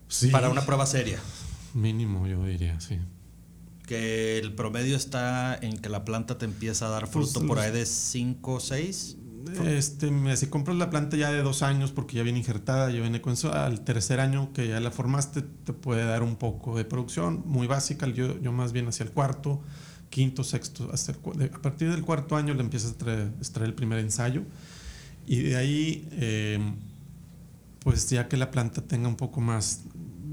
[0.08, 0.28] Sí.
[0.28, 1.18] Para una prueba seria.
[1.74, 2.98] Mínimo, yo diría, sí
[3.86, 7.58] que el promedio está en que la planta te empieza a dar pues fruto por
[7.58, 9.16] ahí de 5 o 6.
[9.64, 13.22] Este, si compras la planta ya de dos años porque ya viene injertada, ya viene
[13.22, 16.84] con eso, al tercer año que ya la formaste te puede dar un poco de
[16.84, 19.62] producción, muy básica, yo, yo más bien hacia el cuarto,
[20.10, 24.42] quinto, sexto, hasta a partir del cuarto año le empiezas a extraer, el primer ensayo
[25.26, 26.58] y de ahí, eh,
[27.80, 29.84] pues ya que la planta tenga un poco más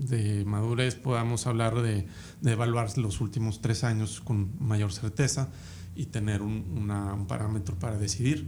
[0.08, 2.06] de madurez podamos hablar de,
[2.44, 5.50] evaluar los últimos tres años con mayor certeza
[5.96, 8.48] y tener un, parámetro para decidir.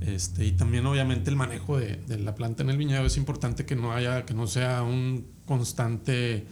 [0.00, 3.74] Este, y también obviamente el manejo de, la planta en el viñedo es importante que
[3.74, 6.46] no haya, que no sea un constante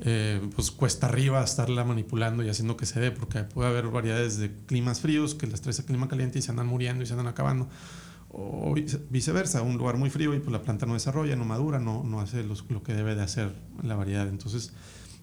[0.00, 4.38] eh, pues cuesta arriba estarla manipulando y haciendo que se dé, porque puede haber variedades
[4.38, 7.12] de climas fríos que las traes a clima caliente y se andan muriendo y se
[7.12, 7.68] andan acabando
[8.30, 8.74] o
[9.08, 12.20] viceversa, un lugar muy frío y pues la planta no desarrolla, no madura, no, no
[12.20, 14.28] hace lo que debe de hacer la variedad.
[14.28, 14.72] Entonces,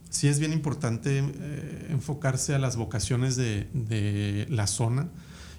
[0.09, 5.09] sí es bien importante eh, enfocarse a las vocaciones de, de, la zona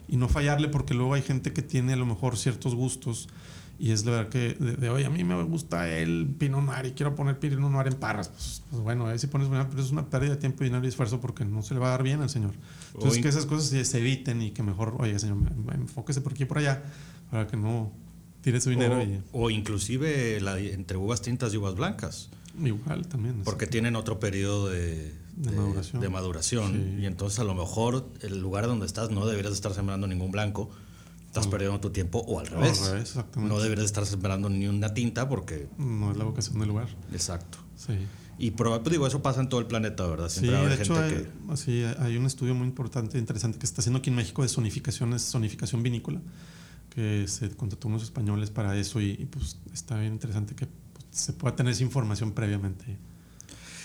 [0.09, 3.29] y no fallarle porque luego hay gente que tiene a lo mejor ciertos gustos
[3.79, 6.93] y es la verdad que de, hoy a mí me gusta el Pinot Noir y
[6.93, 8.29] quiero poner Pinot Noir en Parras.
[8.29, 11.21] Pues, pues bueno, ahí si pones pero es una pérdida de tiempo, dinero y esfuerzo
[11.21, 12.55] porque no se le va a dar bien al señor.
[12.95, 15.39] Entonces, que esas cosas se, eviten y que mejor, oye, señor,
[15.75, 16.83] enfóquese por aquí y por allá
[17.31, 17.93] para que no
[18.41, 18.99] tire su dinero.
[19.33, 22.31] O, o inclusive la, entre uvas tintas y uvas blancas.
[22.63, 23.43] Igual también.
[23.45, 26.99] Porque tienen otro periodo de, de, maduración.
[27.01, 30.71] Y entonces a lo mejor el lugar donde estás no deberías estar sembrando ningún blanco.
[31.41, 32.81] Estás perdiendo tu tiempo o al revés.
[32.83, 33.55] al revés exactamente.
[33.55, 35.69] No deberías estar sembrando ni una tinta porque...
[35.79, 36.89] No es la vocación del lugar.
[37.13, 37.59] Exacto.
[37.77, 37.95] Sí.
[38.39, 40.29] Y pues digo, eso pasa en todo el planeta, ¿verdad?
[40.29, 43.81] Siempre sí, de hecho hay, así, hay un estudio muy importante, interesante, que se está
[43.81, 46.21] haciendo aquí en México de zonificación, zonificación vinícola
[46.97, 51.35] que se contrató unos españoles para eso y, pues está bien interesante que pues, se
[51.35, 52.97] pueda tener esa información previamente.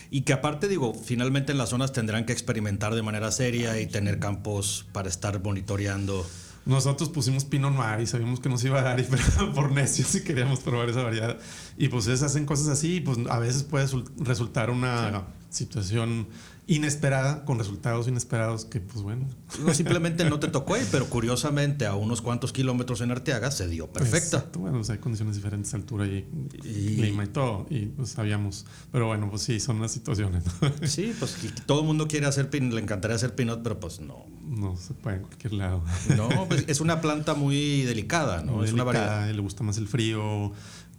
[0.10, 3.88] Y que aparte, digo, finalmente en las zonas tendrán que experimentar de manera seria y
[3.88, 6.26] tener campos para estar monitoreando.
[6.66, 9.04] Nosotros pusimos Pinot Noir y sabíamos que nos iba a dar y
[9.56, 11.38] por necios si queríamos probar esa variedad.
[11.78, 16.28] Y pues ellos hacen cosas así y pues a veces puede resultar una situación
[16.72, 19.28] inesperada, con resultados inesperados que, pues bueno.
[19.60, 23.68] No, simplemente no te tocó ahí, pero curiosamente a unos cuantos kilómetros en Arteaga se
[23.68, 24.46] dio perfecta.
[24.58, 26.26] Bueno, hay condiciones diferentes, altura y,
[26.62, 28.66] clima y todo, y pues sabíamos.
[28.90, 30.44] Pero bueno, pues sí, son las situaciones.
[30.84, 34.26] Sí, pues todo el mundo quiere hacer pinot, le encantaría hacer pinot, pero pues no.
[34.42, 35.84] No se puede en cualquier lado.
[36.18, 38.64] No, pues es una planta muy delicada, ¿no?
[38.64, 39.30] es una variedad.
[39.30, 40.52] Le gusta más el frío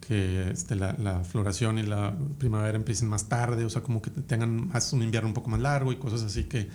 [0.06, 4.10] que este, la, la, floración y la primavera empiecen más tarde, o sea, como que
[4.10, 6.68] tengan más un invierno un poco más largo y cosas así que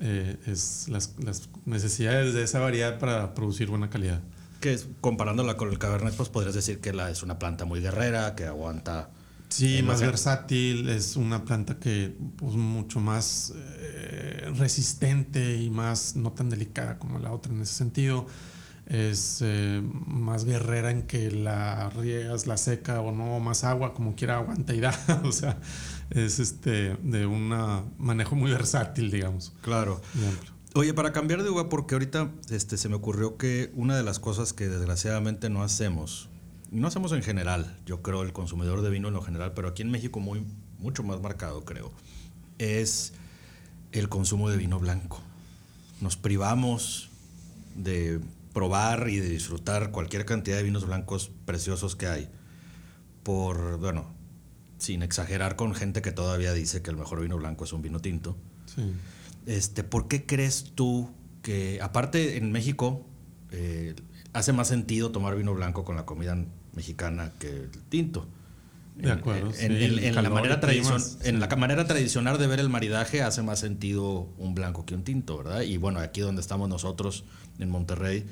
[0.00, 4.20] eh, es las, las, necesidades de esa variedad para producir buena calidad.
[4.60, 8.34] Que comparándola con el Cabernet, pues podrías decir que la, es una planta muy guerrera,
[8.34, 9.10] que aguanta...
[9.48, 16.32] Sí, más versátil, es una planta que pues mucho más eh, resistente y más no
[16.32, 18.26] tan delicada como la otra en ese sentido
[18.88, 24.16] es eh, más guerrera en que la riegas, la seca o no, más agua, como
[24.16, 24.98] quiera aguanta y da.
[25.24, 25.58] o sea,
[26.10, 27.54] es este de un
[27.98, 29.52] manejo muy versátil, digamos.
[29.60, 30.00] Claro.
[30.74, 34.18] Oye, para cambiar de uva, porque ahorita este, se me ocurrió que una de las
[34.18, 36.30] cosas que desgraciadamente no hacemos,
[36.70, 39.82] no hacemos en general, yo creo, el consumidor de vino en lo general, pero aquí
[39.82, 40.46] en México muy,
[40.78, 41.92] mucho más marcado, creo,
[42.58, 43.12] es
[43.92, 45.20] el consumo de vino blanco.
[46.00, 47.10] Nos privamos
[47.74, 48.20] de
[48.58, 52.28] probar y de disfrutar cualquier cantidad de vinos blancos preciosos que hay.
[53.22, 54.12] Por, bueno,
[54.78, 58.00] sin exagerar con gente que todavía dice que el mejor vino blanco es un vino
[58.00, 58.36] tinto.
[58.74, 58.82] Sí.
[59.46, 61.10] Este, ¿Por qué crees tú
[61.42, 63.06] que, aparte en México,
[63.52, 63.94] eh,
[64.32, 66.36] hace más sentido tomar vino blanco con la comida
[66.74, 68.26] mexicana que el tinto?
[68.96, 69.50] De acuerdo.
[69.50, 73.22] En, sí, en- en la manera tradicion- en la manera tradicional de ver el maridaje
[73.22, 75.60] hace más sentido un blanco que un tinto, ¿verdad?
[75.60, 77.24] Y bueno, aquí donde estamos nosotros,
[77.60, 78.24] en Monterrey,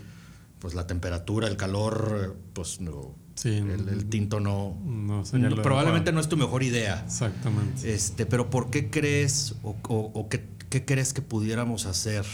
[0.67, 4.77] pues la temperatura, el calor, pues no, Sí, el, el tinto no...
[4.85, 5.23] no
[5.63, 7.05] probablemente no es tu mejor idea.
[7.07, 7.95] Exactamente.
[7.95, 12.27] Este, pero ¿por qué crees o, o- o qué, qué crees que pudiéramos hacer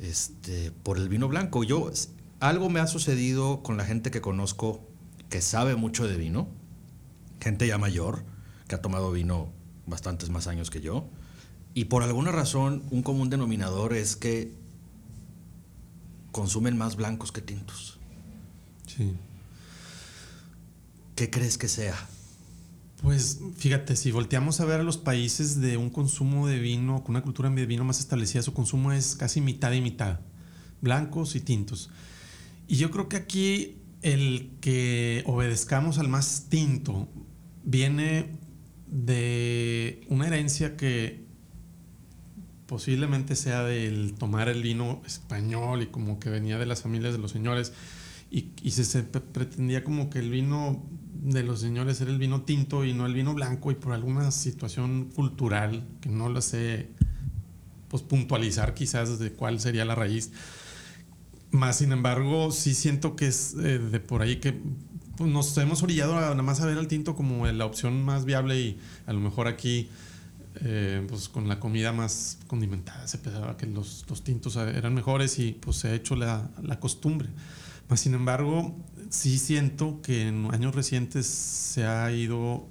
[0.00, 1.62] este, por el vino blanco?
[1.62, 1.90] Yo,
[2.40, 4.80] algo me ha sucedido con la gente que conozco
[5.28, 6.48] que sabe mucho de vino,
[7.38, 8.24] gente ya mayor,
[8.66, 9.52] que ha tomado vino
[9.86, 11.06] bastantes más años que yo,
[11.74, 14.54] y por alguna razón un común denominador es que
[16.38, 17.98] consumen más blancos que tintos.
[18.86, 19.12] Sí.
[21.16, 21.96] ¿Qué crees que sea?
[23.02, 27.16] Pues fíjate, si volteamos a ver a los países de un consumo de vino, con
[27.16, 30.20] una cultura de vino más establecida, su consumo es casi mitad y mitad,
[30.80, 31.90] blancos y tintos.
[32.68, 37.08] Y yo creo que aquí el que obedezcamos al más tinto
[37.64, 38.30] viene
[38.86, 41.26] de una herencia que
[42.68, 47.18] posiblemente sea del tomar el vino español y como que venía de las familias de
[47.18, 47.72] los señores
[48.30, 52.18] y, y se, se pre- pretendía como que el vino de los señores era el
[52.18, 56.42] vino tinto y no el vino blanco y por alguna situación cultural que no lo
[56.42, 56.90] sé
[57.88, 60.30] pues puntualizar quizás de cuál sería la raíz.
[61.50, 64.60] Más sin embargo sí siento que es eh, de por ahí que
[65.16, 68.26] pues, nos hemos orillado a nada más a ver al tinto como la opción más
[68.26, 69.88] viable y a lo mejor aquí
[70.62, 75.38] eh, pues con la comida más condimentada se pensaba que los, los tintos eran mejores
[75.38, 77.28] y pues se ha hecho la, la costumbre.
[77.88, 78.76] Más sin embargo,
[79.08, 82.66] sí siento que en años recientes se ha ido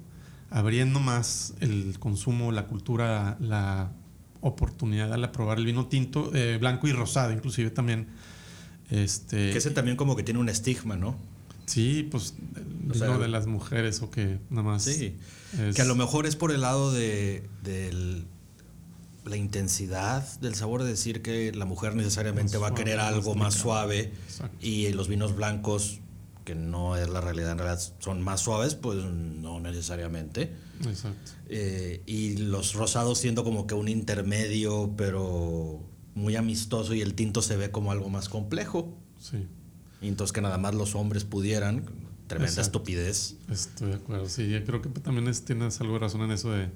[0.50, 3.92] abriendo más el consumo, la cultura, la
[4.40, 8.08] oportunidad al probar el vino tinto, eh, blanco y rosado, inclusive también.
[8.90, 11.16] Este, Que ese también como que tiene un estigma, ¿no?
[11.68, 12.34] Sí, pues
[12.90, 14.82] O sea, de las mujeres o que nada más.
[14.84, 15.16] Sí.
[15.58, 18.24] es- Que a lo mejor es por el lado de, del-
[19.24, 23.54] la intensidad del sabor, de decir que la mujer necesariamente va a querer algo más
[23.54, 24.56] suave Exacto.
[24.66, 26.00] y los vinos blancos,
[26.46, 30.50] que no es la realidad, en realidad son más suaves, pues no necesariamente.
[30.86, 31.32] Exacto.
[31.50, 35.82] Eh, y los rosados siendo como que un intermedio, pero
[36.14, 38.96] muy amistoso y el tinto se ve como algo más complejo.
[39.20, 39.46] Sí.
[40.00, 41.84] Y entonces que nada más los hombres pudieran,
[42.26, 42.78] tremenda Exacto.
[42.78, 43.36] estupidez.
[43.50, 46.52] Estoy de acuerdo, sí, yo creo que también es- tienes algo de razón en eso
[46.52, 46.68] de,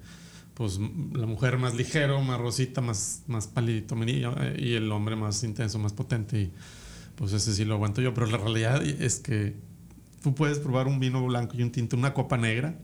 [0.55, 0.79] pues,
[1.13, 3.95] la mujer más ligero, más rosita, más, más palidito,
[4.41, 6.53] eh, y el hombre más intenso, más potente, y
[7.17, 9.55] pues ese sí lo aguanto yo, pero la realidad es que
[10.23, 12.79] tú puedes probar un vino blanco y un tinto, una copa negra,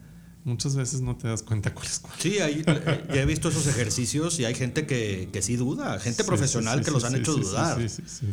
[0.45, 2.15] muchas veces no te das cuenta cuál es cuál.
[2.19, 5.99] Sí, hay- eh, ya he visto esos ejercicios y hay gente que, que sí duda,
[5.99, 7.81] gente Sí, profesional sí, que sí, los sí, han hecho dudar.
[7.81, 8.27] Sí, sí, sí.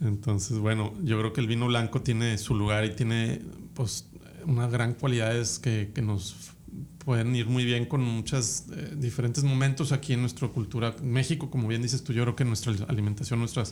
[0.00, 3.42] Entonces, bueno, yo creo que el vino blanco tiene su lugar y tiene
[3.74, 4.08] pues
[4.46, 6.52] unas gran cualidades que, que nos
[7.08, 8.64] pueden ir muy bien con muchos
[8.96, 10.94] diferentes momentos aquí en nuestra cultura.
[11.02, 13.64] México, como bien dices tú, yo creo que nuestra alimentación, nuestra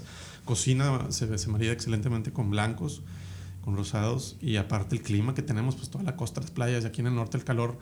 [0.44, 3.02] cocina se, se excelentemente con blancos,
[3.60, 6.86] con rosados y aparte el clima que tenemos, pues toda la costa, las playas y
[6.86, 7.78] aquí en el norte el calor,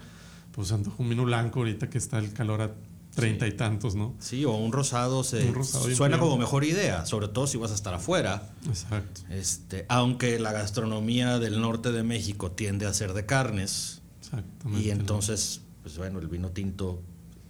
[0.50, 2.74] pues antoja un vino blanco ahorita que está el calor a
[3.14, 4.14] treinta y tantos, ¿no?
[4.18, 7.56] Sí, o un rosado, se, Un rosado bien suena como mejor idea, sobre todo si
[7.58, 8.50] vas a estar afuera.
[8.66, 9.22] Exacto.
[9.30, 14.86] Este, aunque la gastronomía del norte de México tiende a ser de carnes, Exactamente.
[14.86, 17.02] y entonces, pues bueno, el vino tinto,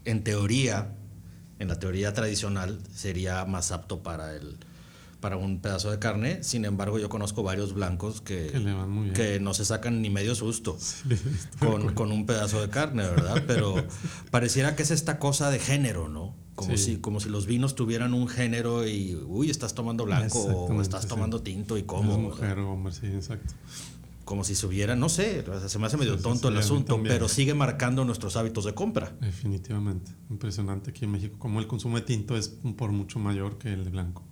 [0.04, 0.92] en teoría,
[1.58, 4.58] en la teoría tradicional, sería más apto para el
[5.24, 6.42] para un pedazo de carne.
[6.44, 9.14] Sin embargo, yo conozco varios blancos que, Que le van muy bien.
[9.14, 11.02] que no se sacan ni medio susto Sí,
[11.58, 13.42] con, con un pedazo de carne, ¿verdad?
[13.46, 13.74] Pero
[14.30, 16.34] pareciera que es esta cosa de género, ¿no?
[16.54, 16.84] Como, Sí.
[16.84, 21.04] si, como si los vinos tuvieran un género y, uy, estás tomando blanco o estás
[21.04, 21.08] sí.
[21.08, 22.18] tomando tinto y Es cómo.
[22.18, 23.54] mujer o hombre, sí, exacto.
[24.26, 27.00] Como si se hubiera, no sé, o sea, se me hace medio tonto el asunto,
[27.02, 29.16] pero sigue marcando nuestros hábitos de compra.
[29.22, 30.12] Definitivamente.
[30.28, 31.36] Impresionante aquí en México.
[31.38, 34.22] Como el consumo de tinto es por mucho mayor que el de blanco.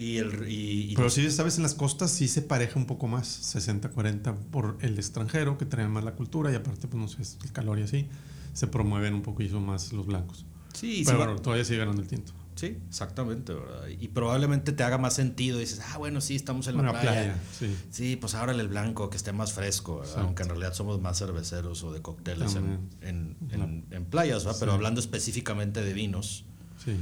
[0.00, 3.06] Y el, y, y Pero sí, sabes, en las costas sí se pareja un poco
[3.06, 3.54] más.
[3.54, 7.52] 60-40 por el extranjero, que trae más la cultura y aparte, pues no sé, el
[7.52, 8.08] calor y así.
[8.54, 10.46] Se promueven un poquito más los blancos.
[10.72, 12.32] sí, sí Pero bueno, todavía sigue ganando el tinto.
[12.54, 13.88] sí, exactamente, ¿verdad?
[13.88, 15.58] Y probablemente te haga más sentido.
[15.58, 17.02] Dices, ah, bueno, sí, estamos en la playa.
[17.02, 17.76] playa, sí.
[17.90, 21.82] Sí, pues ahora el blanco, que esté más fresco, aunque en realidad somos más cerveceros
[21.84, 24.58] o de cócteles en, en, en- en playas, ¿verdad?
[24.60, 26.44] pero hablando específicamente de vinos,
[26.82, 26.92] Sí.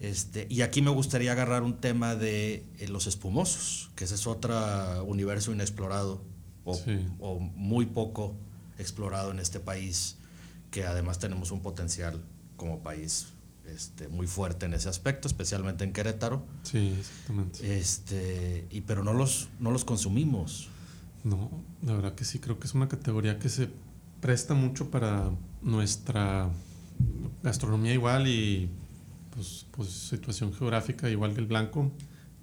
[0.00, 4.26] Este, y aquí me gustaría agarrar un tema de eh, los espumosos, que ese es
[4.26, 6.22] otro universo inexplorado
[6.64, 7.04] o, Sí.
[7.18, 8.36] o muy poco
[8.78, 10.16] explorado en este país,
[10.70, 12.22] que además tenemos un potencial
[12.56, 13.28] como país
[13.66, 16.46] este, muy fuerte en ese aspecto, especialmente en Querétaro.
[16.62, 17.78] Sí, exactamente.
[17.78, 20.68] Este, y, pero no los, no los consumimos.
[21.24, 21.50] No,
[21.82, 23.68] la verdad que sí, creo que es una categoría que se
[24.20, 25.30] presta mucho para
[25.60, 26.48] nuestra
[27.42, 28.70] gastronomía igual y
[29.34, 31.92] pues, pues situación geográfica igual que el blanco.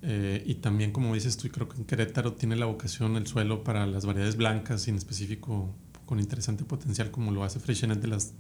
[0.02, 3.64] Eh, y también, como dices tú, creo que en Querétaro tiene la vocación el suelo
[3.64, 5.74] para las variedades blancas y en específico
[6.06, 8.34] con interesante potencial como lo hace Freixenet de, las,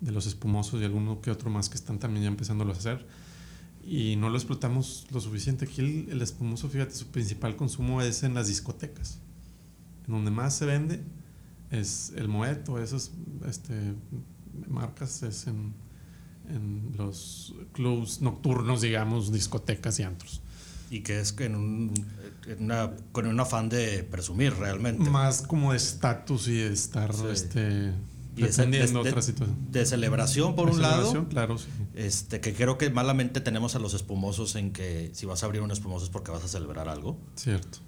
[0.00, 3.06] de los espumosos y alguno que otro más que están también ya empezándolo a hacer.
[3.82, 5.64] Y no lo explotamos lo suficiente.
[5.64, 9.18] Aquí el, el espumoso, fíjate, su principal consumo es en las discotecas.
[10.06, 11.00] En donde más se vende
[11.70, 13.12] es el Moet o esas
[13.48, 13.94] este,
[14.68, 15.72] marcas, es en,
[16.54, 20.40] en los clubs nocturnos, digamos, discotecas y antros.
[20.90, 21.94] Y que es en un,
[22.46, 25.08] en una- con un afán de presumir realmente.
[25.08, 27.22] Más como de estatus y de estar Sí.
[27.30, 27.92] este,
[28.36, 29.56] Y de, de- otra situación.
[29.70, 30.96] de celebración por De un lado.
[30.96, 31.66] celebración, Claro, sí.
[31.94, 35.62] Este, que creo que malamente tenemos a los espumosos en que si vas a abrir
[35.62, 37.18] un espumoso es porque vas a celebrar algo.
[37.36, 37.78] Cierto.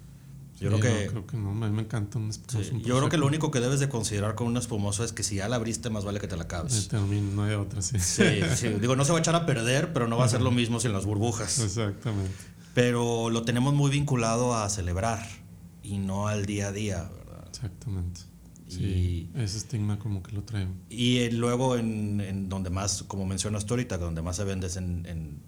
[0.59, 2.73] Yo Sí, creo que- no, creo que no, a mí me encanta un Sí, espumoso.
[2.75, 5.23] un yo creo que lo único que debes de considerar con un espumoso es que
[5.23, 6.87] si ya la abriste, más vale que te la Eh, acabes.
[6.87, 7.99] termino, no hay otra, sí.
[7.99, 8.23] Sí,
[8.55, 8.67] sí.
[8.81, 10.79] Digo, no se va a echar a perder, pero no va a ser lo mismo
[10.79, 11.59] sin las burbujas.
[11.59, 12.31] Exactamente.
[12.73, 15.25] Pero lo tenemos muy vinculado a celebrar
[15.81, 17.45] y no al día a día, ¿verdad?
[17.49, 18.21] Exactamente.
[18.67, 20.67] Sí, ese estigma como que lo trae.
[20.89, 24.65] Y eh, luego en, en donde más, como mencionas tú ahorita, donde más se vende
[24.67, 25.39] es en, en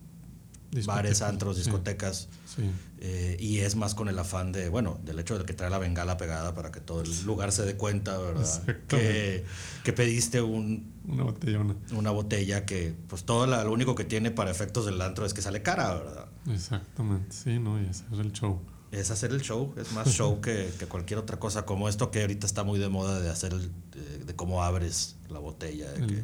[0.85, 2.27] bares, antros, discotecas.
[2.45, 5.69] Sí, eh, y es más con el afán de, bueno, del hecho de que trae
[5.69, 8.63] la bengala pegada para que todo el lugar se dé cuenta, ¿verdad?
[8.87, 9.43] Que,
[9.83, 11.75] que pediste un, una botellona.
[11.91, 15.33] una botella que, pues todo la- lo único que tiene para efectos del antro es
[15.33, 16.25] que sale cara, ¿verdad?
[16.51, 18.59] Exactamente, sí, no, y ese es el show.
[18.91, 22.21] Es hacer el show, es más show que, que cualquier otra cosa, como esto que
[22.21, 25.91] ahorita está muy de moda de hacer, el, de, de cómo abres la botella.
[25.91, 26.21] de El que-.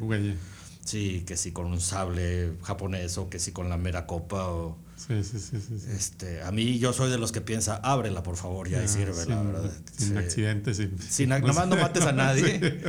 [0.84, 4.78] Sí, que si con un sable japonés o que si con la mera copa o...
[4.96, 5.80] Sí, sí, sí, sí.
[5.80, 5.88] sí.
[5.96, 8.88] Este, a mí yo soy de los que piensa, ábrela por favor, ya y Ah,
[8.88, 9.72] sirve, la verdad.
[9.98, 10.18] Sin Sí.
[10.18, 10.78] accidentes.
[10.78, 12.80] Sin, Sin, nomás no mates a nadie.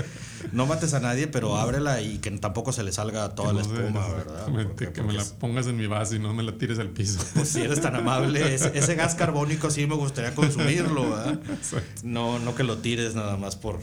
[0.52, 3.62] No mates a nadie, pero ábrela y que tampoco se le salga toda Que la
[3.62, 4.44] no espuma, ¿verdad?
[4.46, 6.90] Porque- que me porque la pongas en mi vaso y no me la tires al
[6.90, 7.18] piso.
[7.34, 11.40] pues si eres tan amable, ese, ese gas carbónico sí me gustaría consumirlo, ¿verdad?
[12.02, 13.80] No, no que lo tires nada más por,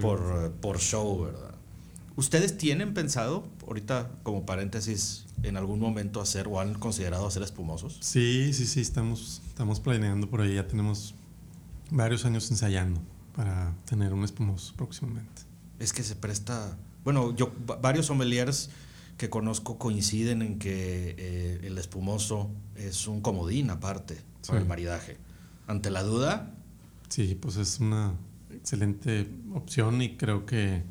[0.00, 1.54] por, eh, por show, ¿verdad?
[2.16, 7.98] ¿Ustedes tienen pensado, ahorita como paréntesis, en algún momento hacer o han considerado hacer espumosos?
[8.00, 10.54] Sí, sí, sí, estamos, estamos planeando por ahí.
[10.54, 11.14] Ya tenemos
[11.90, 13.00] varios años ensayando
[13.34, 15.42] para tener un espumoso próximamente.
[15.78, 16.78] Es que se presta.
[17.04, 18.70] Bueno, yo va- varios sommeliers
[19.18, 24.14] que conozco coinciden en que eh, el espumoso es un comodín aparte
[24.46, 24.62] para Sí.
[24.62, 25.18] el maridaje.
[25.66, 26.52] Ante la duda,
[27.08, 28.14] Sí, pues es una
[28.50, 30.82] excelente opción y creo que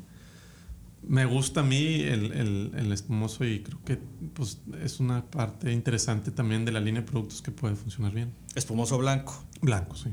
[1.06, 3.96] me gusta a mí el, el- el espumoso y creo que
[4.34, 8.34] pues, es una parte interesante también de la línea de productos que puede funcionar bien.
[8.54, 10.10] espumoso blanco Blanco, sí.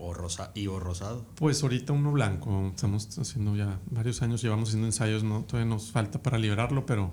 [0.00, 1.24] o rosa y o rosado.
[1.36, 5.92] Pues ahorita uno blanco, estamos haciendo ya varios años, llevamos haciendo ensayos, no todavía nos
[5.92, 7.12] falta para liberarlo, pero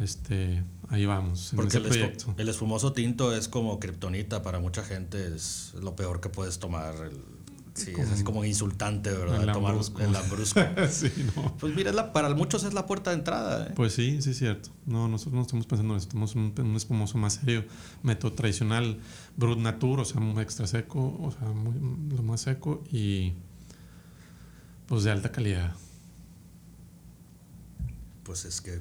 [0.00, 2.34] este ahí vamos en Porque ese el, proyecto.
[2.36, 6.94] el espumoso tinto es como kriptonita para mucha gente, es lo peor que puedes tomar.
[6.96, 7.35] el-
[7.76, 9.42] sí, es así como insultante, ¿verdad?
[9.44, 10.60] El Tomar el lambrusco.
[10.90, 11.56] sí, no.
[11.58, 13.66] pues mira, la- para muchos es la puerta de entrada.
[13.68, 13.72] ¿eh?
[13.76, 14.70] Pues sí, sí es cierto.
[14.86, 17.64] No, nosotros no estamos pensando en eso, estamos en un, en un espumoso más serio,
[18.02, 18.98] método tradicional,
[19.36, 23.34] brut natur, o sea, muy extra seco, o sea, muy- lo más seco y
[24.86, 25.74] pues de alta calidad.
[28.22, 28.80] Pues es que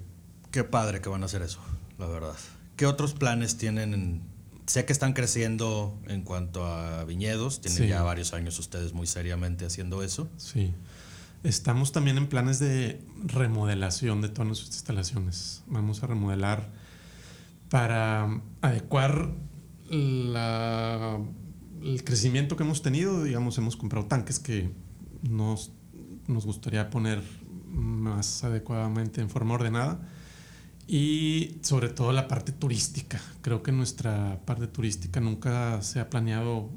[0.52, 1.60] qué padre que van a hacer eso,
[2.00, 2.36] la verdad.
[2.78, 3.94] ¿Qué otros planes tienen?
[3.94, 4.35] en-
[4.66, 7.88] sé que están creciendo en cuanto a viñedos, tienen Sí.
[7.88, 10.28] ya varios años ustedes muy seriamente haciendo eso.
[10.38, 10.74] Sí.
[11.44, 15.64] Estamos también en planes de remodelación de todas nuestras instalaciones.
[15.68, 16.72] Vamos a remodelar
[17.70, 19.32] para adecuar
[19.90, 21.20] la-
[21.84, 23.24] el crecimiento que hemos tenido.
[23.24, 24.72] Digamos, hemos comprado tanques que
[25.22, 25.72] nos,
[26.28, 27.22] nos gustaría poner
[27.72, 30.00] más adecuadamente en forma ordenada.
[30.88, 33.20] Y sobre todo la parte turística.
[33.42, 36.70] Creo que nuestra parte turística nunca se ha planeado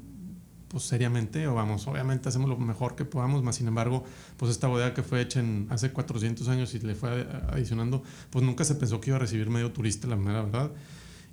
[0.67, 4.03] pues seriamente, o vamos, obviamente hacemos lo mejor que podamos, más sin embargo,
[4.37, 8.45] pues esta bodega que fue hecha en hace 400 años y le fue adicionando, pues
[8.45, 10.71] nunca se pensó que iba a recibir medio turista, la mera verdad.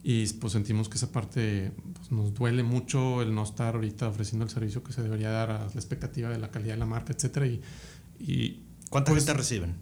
[0.03, 4.45] Y pues sentimos que esa parte pues, nos duele mucho el no estar ahorita ofreciendo
[4.45, 7.13] el servicio que se debería dar a la expectativa de la calidad de la marca,
[7.13, 7.47] etcétera.
[7.47, 7.61] Y,
[8.19, 9.75] y ¿Cuánta Pues- gente reciben?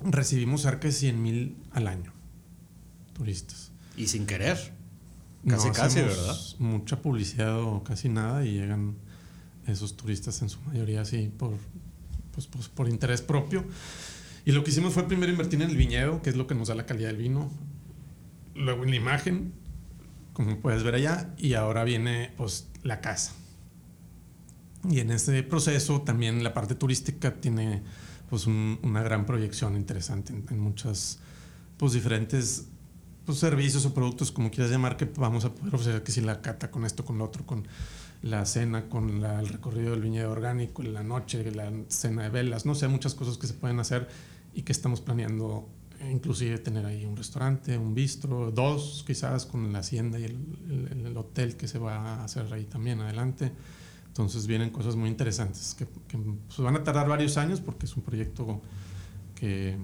[0.00, 2.12] recibimos cerca de 100 mil al año
[3.18, 3.72] turistas.
[3.96, 4.56] Y sin querer.
[5.46, 6.36] Casi, casi, ¿verdad?
[6.58, 8.96] Mucha publicidad o casi nada y llegan
[9.66, 11.52] esos turistas en su mayoría así por,
[12.32, 13.64] pues, pues, por interés propio.
[14.44, 16.68] Y lo que hicimos fue primero invertir en el viñedo, que es lo que nos
[16.68, 17.50] da la calidad del vino.
[18.54, 19.52] Luego en la imagen,
[20.32, 21.34] como puedes ver allá.
[21.36, 23.32] Y ahora viene pues la casa.
[24.88, 27.82] Y en ese proceso también la parte turística tiene
[28.30, 31.18] pues una gran proyección interesante en, muchas
[31.76, 32.66] pues diferentes
[33.28, 36.40] pues, servicios o productos como quieras llamar que vamos a poder ofrecer que si la
[36.40, 37.68] cata con esto con lo otro con
[38.22, 42.74] la cena con el recorrido del viñedo orgánico la noche la cena de velas no
[42.74, 44.08] sé muchas cosas que se pueden hacer
[44.54, 45.68] y que estamos planeando
[46.10, 51.16] inclusive tener ahí un restaurante un bistro dos quizás con la hacienda y el, el
[51.16, 53.52] hotel que se va a hacer ahí también adelante.
[54.18, 58.02] Entonces vienen cosas muy interesantes que, pues, van a tardar varios años porque es un
[58.02, 58.60] proyecto
[59.38, 59.76] que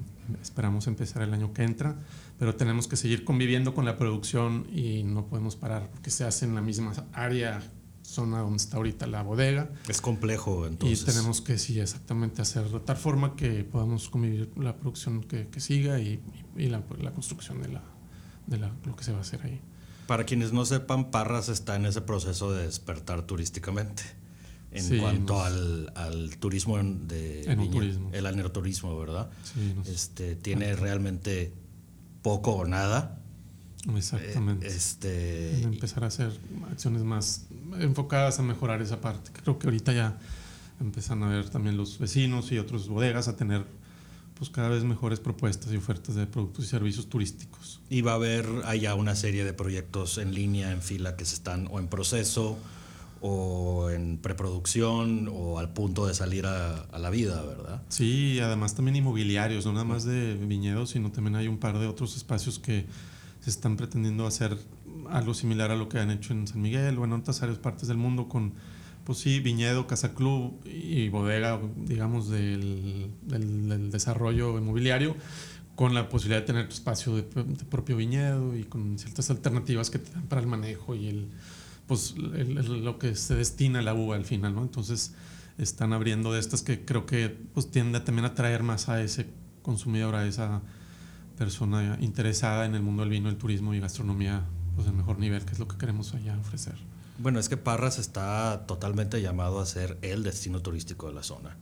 [0.43, 1.97] esperamos empezar el año que entra,
[2.39, 6.45] pero tenemos que seguir conviviendo con la producción y no podemos parar porque se hace
[6.45, 7.63] en la misma área,
[8.03, 9.71] zona donde está ahorita la bodega.
[9.89, 11.03] Es complejo entonces.
[11.03, 15.49] Y tenemos que sí, exactamente hacer de tal forma que podamos convivir la producción que,
[15.49, 16.21] que siga y,
[16.57, 17.83] y la, la, construcción de, la,
[18.47, 19.61] de la, lo que se va a hacer ahí.
[20.07, 24.03] Para quienes no sepan, Parras está en ese proceso de despertar turísticamente
[24.75, 27.43] en cuanto al, al, turismo de
[28.13, 29.31] el aneroturismo, ¿verdad?
[29.43, 31.53] Sí, este tiene realmente
[32.23, 33.21] poco o nada.
[33.97, 34.67] Exactamente.
[34.67, 36.33] Eh, este empezar a hacer
[36.71, 37.47] acciones más
[37.79, 39.31] enfocadas a mejorar esa parte.
[39.43, 40.19] Creo que ahorita ya
[40.81, 43.65] empiezan a ver también los vecinos y otros bodegas a tener
[44.35, 47.81] pues cada vez mejores propuestas y ofertas de productos y servicios turísticos.
[47.89, 51.35] Y va a haber allá una serie de proyectos en línea, en fila, que se
[51.35, 52.59] están o en proceso
[53.27, 57.83] o en preproducción o al punto de salir a, la vida, ¿verdad?
[57.89, 61.87] Sí, además también inmobiliarios, no nada más de viñedos, sino también hay un par de
[61.87, 62.85] otros espacios que
[63.41, 64.59] se están pretendiendo hacer
[65.09, 67.89] algo similar a lo que han hecho en San Miguel o en otras áreas partes
[67.89, 68.53] del mundo con,
[69.05, 73.11] pues sí, viñedo, casa club y bodega, digamos, del,
[73.91, 75.17] desarrollo inmobiliario
[75.77, 79.99] con la posibilidad de tener espacio de, de propio viñedo y con ciertas alternativas que
[79.99, 81.29] te dan para el manejo y el
[81.87, 84.63] pues lo que se destina a la uva al final, ¿no?
[84.63, 85.15] Entonces
[85.59, 89.29] están abriendo de estas que creo que pues tiende también a atraer más a ese
[89.63, 90.63] consumidor, a esa
[91.37, 95.45] persona interesada en el mundo del vino, el turismo y gastronomía pues del mejor nivel,
[95.45, 96.75] que es lo que queremos allá ofrecer.
[97.19, 101.57] Bueno, es que Parras está totalmente llamado a ser el destino turístico de la zona.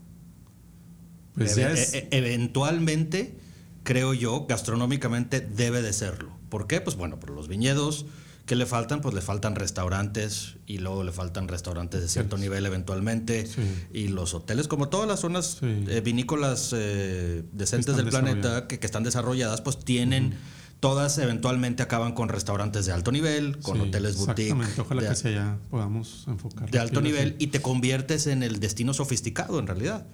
[1.35, 1.95] Pues ya es...
[1.95, 3.39] E-, eventualmente,
[3.83, 6.33] creo yo, gastronómicamente debe de serlo.
[6.49, 6.81] ¿Por qué?
[6.81, 8.07] Pues bueno, por los viñedos,
[8.47, 9.01] ¿Qué le faltan?
[9.01, 13.49] Pues le faltan restaurantes y luego le faltan restaurantes de cierto nivel eventualmente.
[13.93, 19.05] Y los hoteles, como todas las zonas eh, vinícolas eh, decentes del planeta que, están
[19.05, 20.35] desarrolladas, pues tienen...
[20.81, 24.53] Todas eventualmente acaban con restaurantes de alto nivel, con hoteles boutique.
[24.81, 26.69] Ojalá que sea podamos enfocar.
[26.69, 30.05] De alto nivel y te conviertes en el destino sofisticado en realidad.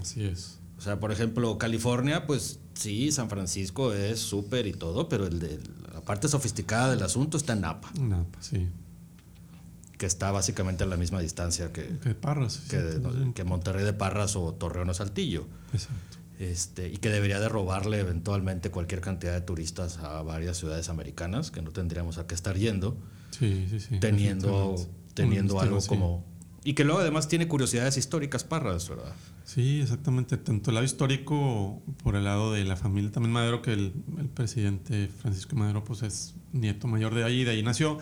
[0.00, 0.60] Así es.
[0.78, 5.38] O sea, por ejemplo, California, pues sí, San Francisco es súper y todo, pero el
[5.38, 5.60] de
[5.92, 7.90] la parte sofisticada del asunto está en Napa.
[8.00, 8.68] Napa, sí.
[9.96, 12.62] Que está básicamente a la misma distancia que, que Parras.
[12.68, 15.46] Que, Monterrey de Parras o Torreón o Saltillo.
[15.72, 16.18] Exacto.
[16.40, 21.52] Este, y que debería de robarle eventualmente cualquier cantidad de turistas a varias ciudades americanas
[21.52, 22.96] que no tendríamos a qué estar yendo.
[23.30, 24.00] Sí, sí, sí.
[24.00, 24.74] Teniendo,
[25.14, 26.24] teniendo algo como
[26.64, 29.12] y que luego además tiene curiosidades históricas Parras, ¿verdad?
[29.44, 30.38] Sí, exactamente.
[30.38, 33.92] Tanto el lado histórico por el lado de la familia también Madero, que el,
[34.34, 37.98] presidente Francisco Madero pues es nieto mayor de ahí, de ahí nació.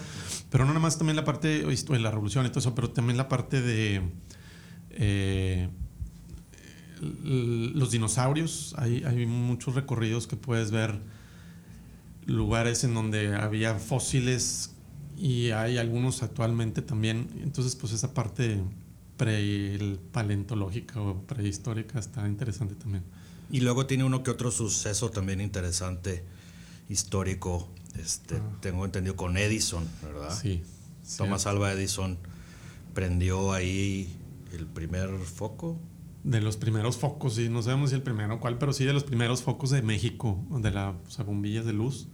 [0.51, 3.17] Pero no nada más también la parte de la revolución y todo eso, pero también
[3.17, 4.03] la parte de
[4.91, 5.69] eh,
[7.01, 8.77] los dinosaurios.
[8.79, 11.01] Hay, hay muchos recorridos que puedes ver
[12.25, 14.77] lugares en donde había fósiles
[15.17, 17.29] y hay algunos actualmente también.
[17.43, 18.63] Entonces, pues esa parte
[19.23, 23.05] pre paleontológica o prehistórica está interesante también.
[23.51, 26.25] Y luego tiene uno que otro suceso también interesante,
[26.89, 27.69] histórico,
[27.99, 28.59] este, ah.
[28.61, 30.37] tengo entendido con Edison, ¿verdad?
[30.37, 30.63] Sí.
[31.17, 32.19] Thomas Alva Edison
[32.95, 34.17] prendió ahí
[34.53, 35.79] el primer foco.
[36.25, 39.05] De los primeros focos, sí, no sabemos si el primero cuál, pero sí de los
[39.05, 40.95] primeros focos de México, de las
[41.25, 42.09] bombillas de luz.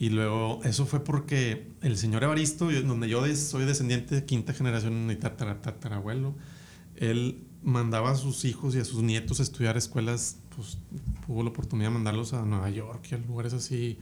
[0.00, 5.08] Y luego, eso fue porque el señor Evaristo, donde yo soy descendiente de quinta generación
[5.08, 6.36] de tatarabuelo,
[6.94, 10.78] él mandaba a sus hijos y a sus nietos a estudiar escuelas, pues
[11.26, 13.98] tuvo la oportunidad de mandarlos a Nueva York y a lugares así,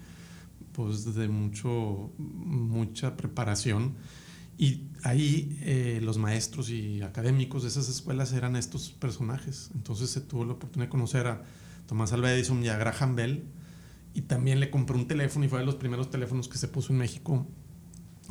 [0.72, 3.94] pues de mucho, mucha preparación.
[4.58, 9.70] Y ahí eh, los maestros y académicos de esas escuelas eran estos personajes.
[9.74, 11.42] Entonces se tuvo la oportunidad de conocer a
[11.86, 13.44] Tomás Alva Edison y a Graham Bell
[14.16, 16.90] Y también le compró un teléfono y fue de los primeros teléfonos que se puso
[16.90, 17.46] en México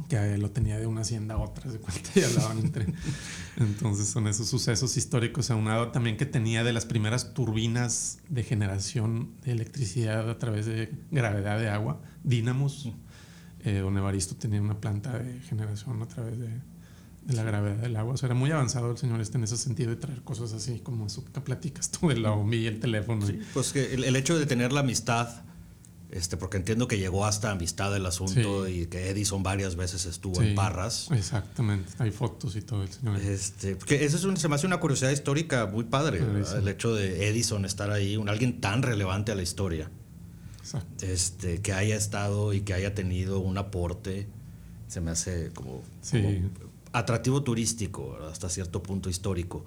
[0.09, 2.87] que lo tenía de una hacienda a otra, de cuenta, y hablaban entre.
[3.57, 9.35] Entonces son esos sucesos históricos, aunado también que tenía de las primeras turbinas de generación
[9.43, 12.91] de electricidad a través de gravedad de agua, dínamos.
[13.63, 17.95] Eh, don Evaristo tenía una planta de generación a través de, de, la gravedad del
[17.95, 18.15] agua.
[18.15, 20.79] O sea, era muy avanzado el señor este en ese sentido de traer cosas así
[20.79, 23.25] como eso que platicas tú de la OMI y el teléfono.
[23.53, 25.45] pues que el, el hecho de tener la amistad
[26.11, 30.41] este, porque entiendo que llegó hasta amistad el asunto y que Edison varias veces estuvo
[30.41, 31.09] en Parras.
[31.11, 33.19] Exactamente, hay fotos y todo el señor.
[33.19, 36.21] Este, porque eso es se me hace una curiosidad histórica muy padre,
[36.57, 39.89] el hecho de Edison estar ahí, un alguien tan relevante a la historia.
[40.59, 41.05] Exacto.
[41.05, 44.27] Este, que haya estado y que haya tenido un aporte,
[44.87, 45.81] se me hace como,
[46.91, 49.65] atractivo turístico, hasta cierto punto histórico.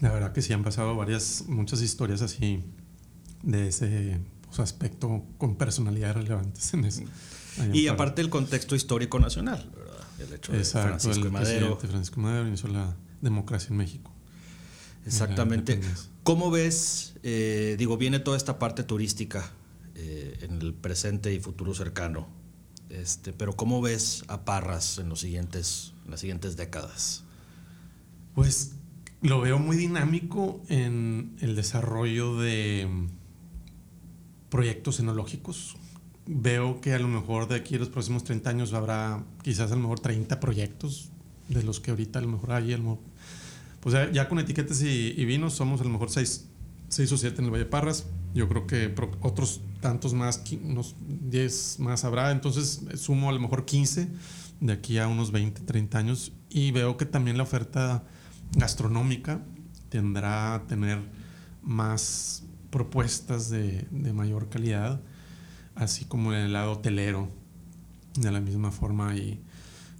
[0.00, 2.62] La verdad que sí han pasado varias, muchas historias así
[3.42, 7.02] de ese pues, aspecto con personalidades relevantes en eso.
[7.72, 10.06] Y aparte el contexto histórico nacional, ¿verdad?
[10.18, 11.76] El hecho de Francisco el Madero.
[11.76, 14.12] Francisco Madero inició la democracia en México.
[15.06, 15.80] Exactamente.
[16.22, 19.50] ¿Cómo ves, eh, digo, viene toda esta parte turística
[19.94, 22.28] eh, en el presente y futuro cercano,
[22.88, 27.24] este, pero ¿cómo ves a Parras en, los siguientes, en las siguientes décadas?
[28.34, 28.76] Pues
[29.22, 33.08] lo veo muy dinámico en el desarrollo de
[34.50, 35.76] proyectos enológicos.
[36.26, 39.74] Veo que a lo mejor de aquí a los próximos 30 años habrá quizás a
[39.74, 41.10] lo mejor 30 proyectos
[41.48, 42.76] de los que ahorita a lo mejor hay.
[43.80, 46.44] pues ya, con etiquetas y, vinos somos a lo mejor 6,
[47.12, 48.06] o 7 en el Valle Parras.
[48.34, 50.96] Yo creo que otros tantos más, unos
[51.30, 52.30] 10 más habrá.
[52.30, 54.08] Entonces sumo a lo mejor 15
[54.60, 56.32] de aquí a unos 20, 30 años.
[56.50, 58.04] Y veo que también la oferta
[58.52, 59.42] gastronómica
[59.88, 60.98] tendrá a tener
[61.62, 65.00] más propuestas de, mayor calidad,
[65.74, 67.28] así como en el lado hotelero,
[68.16, 69.16] de la misma forma.
[69.16, 69.40] Y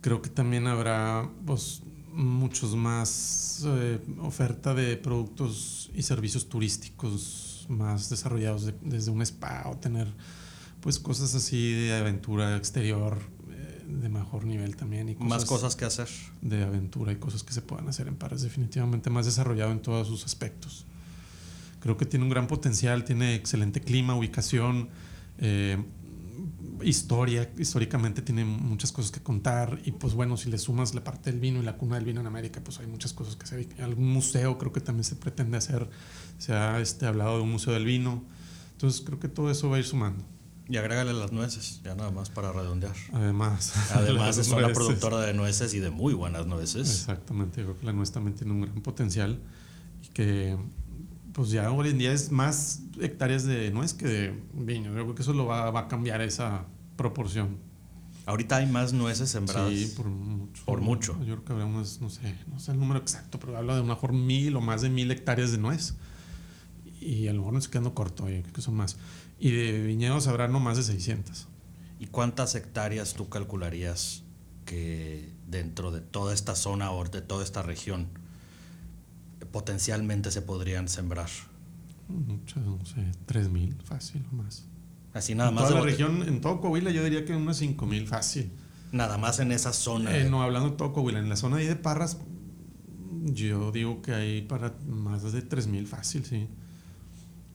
[0.01, 8.09] creo que también habrá pues, muchos más eh, oferta de productos y servicios turísticos más
[8.09, 10.09] desarrollados desde un spa o tener
[10.81, 13.19] pues cosas así de aventura exterior
[13.51, 15.09] eh, de mejor nivel también.
[15.09, 16.09] Y más cosas que hacer.
[16.41, 20.07] De aventura y cosas que se puedan hacer en pares, definitivamente más desarrollado en todos
[20.07, 20.87] sus aspectos.
[21.81, 24.89] Creo que tiene un gran potencial, tiene excelente clima, ubicación,
[25.39, 25.79] eh,
[26.83, 27.51] historia.
[27.59, 29.81] Históricamente tiene muchas cosas que contar.
[29.85, 32.21] Y pues bueno, si le sumas la parte del vino y la cuna del vino
[32.21, 33.67] en América, pues hay muchas cosas que hacer.
[33.81, 35.89] Algún museo creo que también se pretende hacer.
[36.39, 38.25] Se ha este, hablado de un museo del vino.
[38.73, 40.25] Entonces creo que todo eso va a ir sumando.
[40.71, 42.95] Y agrégale las nueces, ya nada más para redondear.
[43.15, 43.73] Además.
[43.95, 46.91] Además es una productora de nueces y de muy buenas nueces.
[46.91, 49.41] Exactamente, creo que la nuez también tiene un gran potencial
[50.05, 50.59] y que
[51.39, 54.89] pues ya hoy en día es más hectáreas de nuez que de viño.
[54.89, 56.67] Yo creo que eso lo va, a cambiar esa
[56.97, 57.59] proporción.
[58.27, 59.73] Ahorita hay más nueces sembradas.
[59.73, 60.65] Sí, por mucho.
[60.65, 61.13] Por mucho.
[61.21, 63.79] Yo creo que habrá unas, no sé, no sé el número exacto, pero habla de
[63.79, 65.95] a lo mejor mil o más de mil hectáreas de nuez.
[67.01, 68.97] Y a lo mejor no estoy quedando corto, yo creo que son más.
[69.39, 71.47] Y de viñedos habrá no más de 600.
[72.01, 74.25] ¿Y cuántas hectáreas tú calcularías
[74.65, 78.09] que dentro de toda esta zona o de toda esta región
[79.53, 81.29] potencialmente se podrían sembrar?
[82.09, 84.65] Muchas, no sé, 3.000 fácil o más.
[85.13, 85.69] Así nada en más.
[85.69, 88.51] Toda la región, en todo Coahuila yo diría que unas 5.000 fácil.
[88.93, 90.17] Nada más en esa zona.
[90.17, 92.19] Eh, no, hablando de todo Coahuila, en la zona ahí de Parras,
[93.25, 96.49] yo digo que hay para más de 3.000 fácil, sí.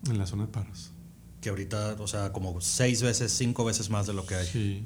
[0.07, 0.91] En la zona de Parras.
[1.41, 4.45] Que ahorita, o sea, como seis veces, cinco veces más de lo que hay.
[4.45, 4.85] Sí,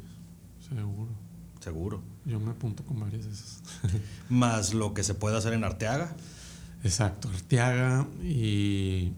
[0.70, 1.10] seguro.
[1.60, 2.01] Seguro.
[2.26, 3.62] Yo me apunto con varias de esas.
[4.30, 6.16] más lo que se puede hacer en Arteaga.
[6.88, 9.11] Exacto, Arteaga y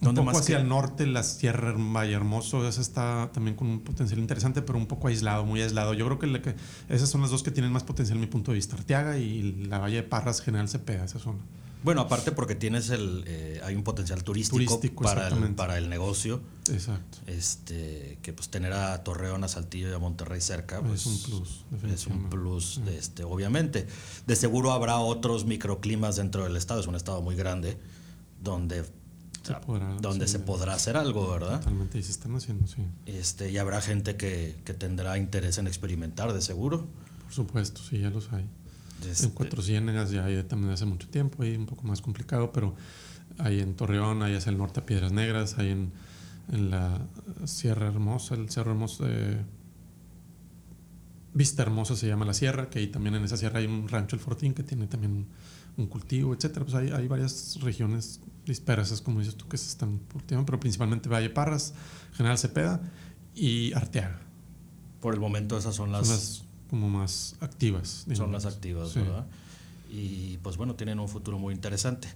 [0.00, 4.20] un poco hacia el norte, la Sierra Valle Hermoso, esa está también con un potencial
[4.20, 5.94] interesante, pero un poco aislado, muy aislado.
[5.94, 6.54] Yo creo que,
[6.88, 9.64] esas son las dos que tienen más potencial en mi punto de vista, Arteaga y
[9.66, 11.40] la Valle de Parras, General Cepeda, esa zona.
[11.82, 16.40] Bueno, aparte porque tienes el, eh, hay un potencial turístico, para, el, para el negocio.
[16.70, 17.18] Exacto.
[17.26, 20.80] Este, que pues tener a Torreón, a Saltillo y a Monterrey cerca.
[20.80, 21.64] Pues, es un plus.
[21.92, 23.86] Es un plus, este, obviamente.
[24.26, 26.80] De seguro habrá otros microclimas dentro del estado.
[26.80, 27.78] Es un estado muy grande
[28.42, 28.84] donde
[29.42, 31.60] se podrá, donde se podrá hacer algo, ¿verdad?
[31.60, 32.82] Totalmente, y se están haciendo, sí.
[33.06, 36.86] Este, y habrá gente que, que tendrá interés en experimentar, de seguro.
[37.24, 38.46] Por supuesto, sí, ya los hay.
[39.06, 39.26] Este.
[39.26, 42.74] En Cuatro Ciénegas ya hay también hace mucho tiempo, ahí un poco más complicado, pero
[43.38, 45.92] hay en Torreón, hay hacia el norte a Piedras Negras, hay en,
[46.52, 47.00] en la
[47.44, 49.38] Sierra Hermosa, el Cerro Hermoso de
[51.34, 54.16] Vista Hermosa se llama la sierra, que ahí también en esa sierra hay un rancho
[54.16, 55.26] El Fortín que tiene también
[55.76, 56.64] un, cultivo, etcétera.
[56.64, 61.08] Pues hay, hay varias regiones es como dices tú, que se están tiempo, pero principalmente
[61.08, 61.74] Valle Parras,
[62.14, 62.80] General Cepeda
[63.34, 64.20] y Arteaga.
[65.00, 66.06] Por el momento esas son las...
[66.06, 68.06] Son las como más activas.
[68.14, 69.26] Son las activas, ¿verdad?
[69.90, 72.08] Y pues bueno, tienen un futuro muy interesante.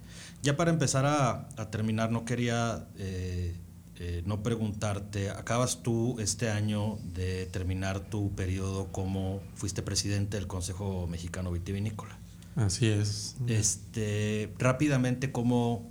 [0.43, 3.55] Ya para empezar a, terminar, no quería eh,
[3.99, 10.47] eh, no preguntarte, acabas tú este año de terminar tu periodo como fuiste presidente del
[10.47, 12.17] Consejo Mexicano Vitivinícola.
[12.55, 13.35] Así es.
[13.47, 15.89] Este, rápidamente, ¿cómo,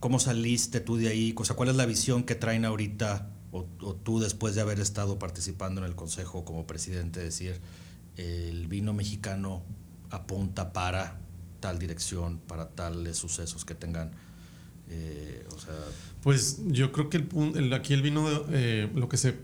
[0.00, 1.34] ¿cómo saliste tú de ahí?
[1.36, 5.18] O sea, ¿cuál es la visión que traen ahorita o, tú después de haber estado
[5.18, 7.20] participando en el Consejo como presidente?
[7.20, 7.60] Decir,
[8.16, 9.62] el vino mexicano
[10.10, 11.18] apunta para
[11.60, 14.10] tal dirección, para tales sucesos que tengan.
[14.90, 15.74] Eh, o sea,
[16.22, 17.26] pues yo creo que
[17.56, 19.36] el, aquí el vino, eh, lo que se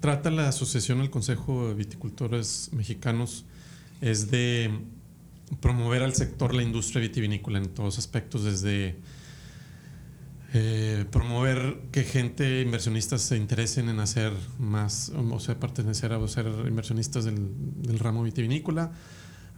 [0.00, 3.44] trata la asociación, el Consejo de Viticultores Mexicanos,
[4.00, 4.70] es de
[5.60, 8.96] promover al sector la industria vitivinícola en todos aspectos, desde
[10.56, 16.46] eh, promover que gente, inversionistas se interesen en hacer más, o sea, pertenecer a ser
[16.68, 18.92] inversionistas del, ramo vitivinícola,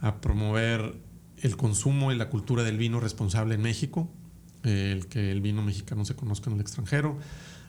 [0.01, 0.95] a promover
[1.37, 4.09] el consumo y la cultura del vino responsable en México,
[4.63, 7.19] el que el vino mexicano se conozca en el extranjero,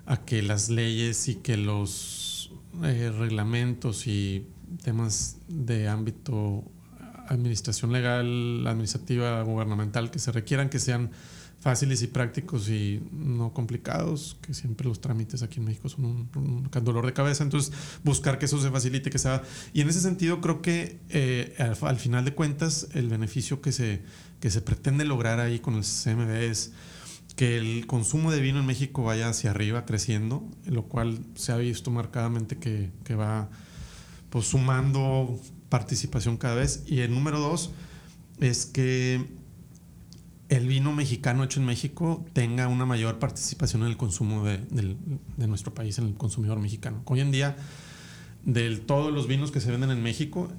[0.06, 2.50] a que las leyes y que los
[2.82, 4.46] eh, reglamentos y
[4.82, 6.64] temas de ámbito
[7.28, 11.10] administración legal, administrativa, gubernamental que se requieran, que sean
[11.61, 16.70] fáciles y prácticos y no complicados, que siempre los trámites aquí en México son un,
[16.70, 17.42] dolor de cabeza.
[17.42, 17.72] Entonces,
[18.04, 19.42] buscar que eso se facilite, que sea...
[19.72, 24.02] Y en ese sentido, creo que eh, al, final de cuentas, el beneficio que se,
[24.40, 26.72] que se pretende lograr ahí con el CMB es
[27.34, 31.56] que el consumo de vino en México vaya hacia arriba, creciendo, lo cual se ha
[31.56, 33.48] visto marcadamente que, que va
[34.30, 36.84] pues, sumando participación cada vez.
[36.86, 37.70] Y el número dos
[38.40, 39.38] es que
[40.49, 44.96] el vino mexicano hecho en México tenga una mayor participación en el consumo de,
[45.46, 47.03] nuestro país, en el consumidor mexicano.
[47.05, 47.57] Hoy en día,
[48.44, 50.51] de todos los vinos que se venden en México,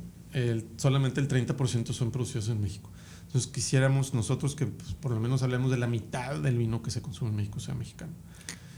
[0.77, 2.91] solamente el 30% son producidos en México.
[3.25, 6.91] Entonces quisiéramos nosotros que pues, por lo menos hablemos de la mitad del vino que
[6.91, 8.13] se consume en México sea mexicano.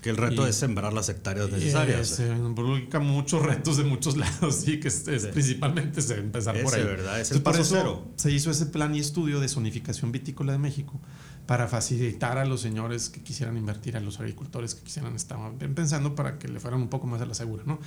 [0.02, 2.08] Que el reto es sembrar las hectáreas necesarias.
[2.08, 6.84] Se involucra muchos retos de muchos lados, sí, que es, principalmente empezar por ahí.
[6.84, 7.22] ¿verdad?
[7.22, 8.08] Es el paso cero.
[8.16, 10.99] Se hizo ese plan y estudio de zonificación vitícola de México
[11.45, 15.38] para facilitar a los señores que quisieran invertir, a los agricultores que quisieran estar
[15.76, 17.80] pensando para que le fueran un poco más a la segura, ¿no?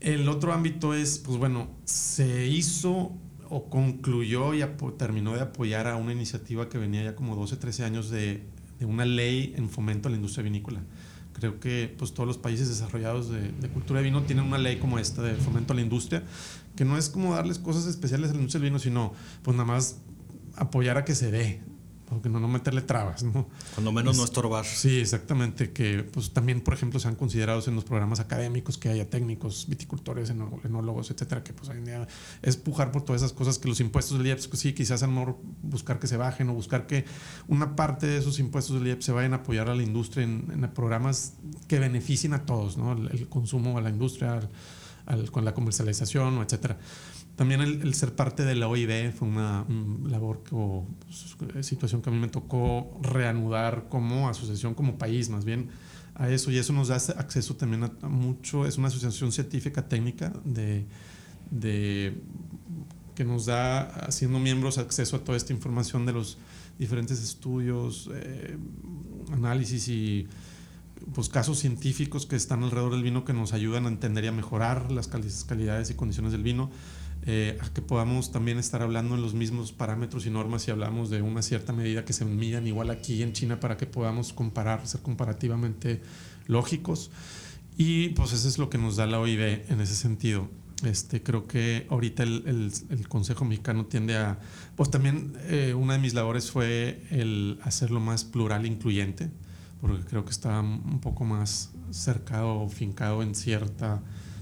[0.00, 3.12] El otro ámbito es, pues bueno, se hizo
[3.48, 4.64] o concluyó y
[4.96, 8.44] terminó de apoyar a una iniciativa que venía ya como 12, 13 años de,
[8.78, 10.80] de una ley en fomento a la industria vinícola
[11.34, 14.98] Creo que pues, todos los países desarrollados de, cultura de vino tienen una ley como
[14.98, 16.22] esta de fomento a la industria,
[16.76, 19.12] que no es como darles cosas especiales a la industria vino, sino
[19.42, 19.98] pues nada más
[20.56, 21.60] apoyar a que se dé,
[22.10, 23.48] aunque no, no meterle trabas, ¿no?
[23.74, 24.64] Cuando menos no estorbar.
[24.64, 28.88] Sí, exactamente, que pues también, por ejemplo, se han considerado en los programas académicos que
[28.88, 32.08] haya técnicos, viticultores, enólogos, etcétera, que pues hoy en día
[32.42, 35.06] es pujar por todas esas cosas que los impuestos del IEPS, pues, sí, quizás a
[35.06, 37.04] mejor buscar que se bajen o buscar que
[37.48, 40.70] una parte de esos impuestos del IEPS se vayan a apoyar a la industria en,
[40.74, 41.34] programas
[41.68, 42.92] que beneficien a todos, ¿no?
[42.92, 44.40] El, consumo a la industria,
[45.30, 46.78] con la comercialización, etcétera.
[47.36, 49.66] También el, ser parte de la OIB fue una,
[50.06, 55.44] labor o pues, situación que a mí me tocó reanudar como asociación, como país, más
[55.44, 55.68] bien
[56.14, 56.52] a eso.
[56.52, 58.66] Y eso nos da acceso también a, mucho.
[58.66, 60.86] Es una asociación científica técnica de,
[61.50, 62.16] de,
[63.16, 66.38] que nos da, haciendo miembros, acceso a toda esta información de los
[66.78, 68.56] diferentes estudios, eh,
[69.32, 70.28] análisis y
[71.14, 74.32] pues, casos científicos que están alrededor del vino que nos ayudan a entender y a
[74.32, 76.70] mejorar las calidades y condiciones del vino.
[77.26, 81.08] Eh, a que podamos también estar hablando en los mismos parámetros y normas y hablamos
[81.08, 84.86] de una cierta medida que se midan igual aquí en China para que podamos comparar,
[84.86, 86.02] ser comparativamente
[86.46, 87.10] lógicos.
[87.78, 90.50] Y pues eso es lo que nos da la OIB en ese sentido.
[90.84, 94.38] Este, creo que ahorita el, el, Consejo Mexicano tiende a,
[94.76, 99.30] pues también eh, una de mis labores fue el hacerlo más plural e incluyente,
[99.80, 104.00] porque creo que está un poco más cercado o fincado en ciertas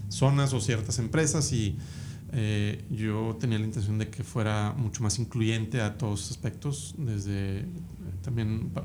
[0.08, 1.76] zonas o ciertas empresas y
[2.34, 6.94] eh, yo tenía la intención de que fuera mucho más incluyente a todos los aspectos,
[6.96, 7.66] desde eh,
[8.22, 8.82] también eh,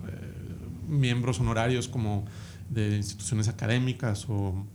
[0.89, 2.25] miembros honorarios como
[2.69, 4.65] de instituciones académicas o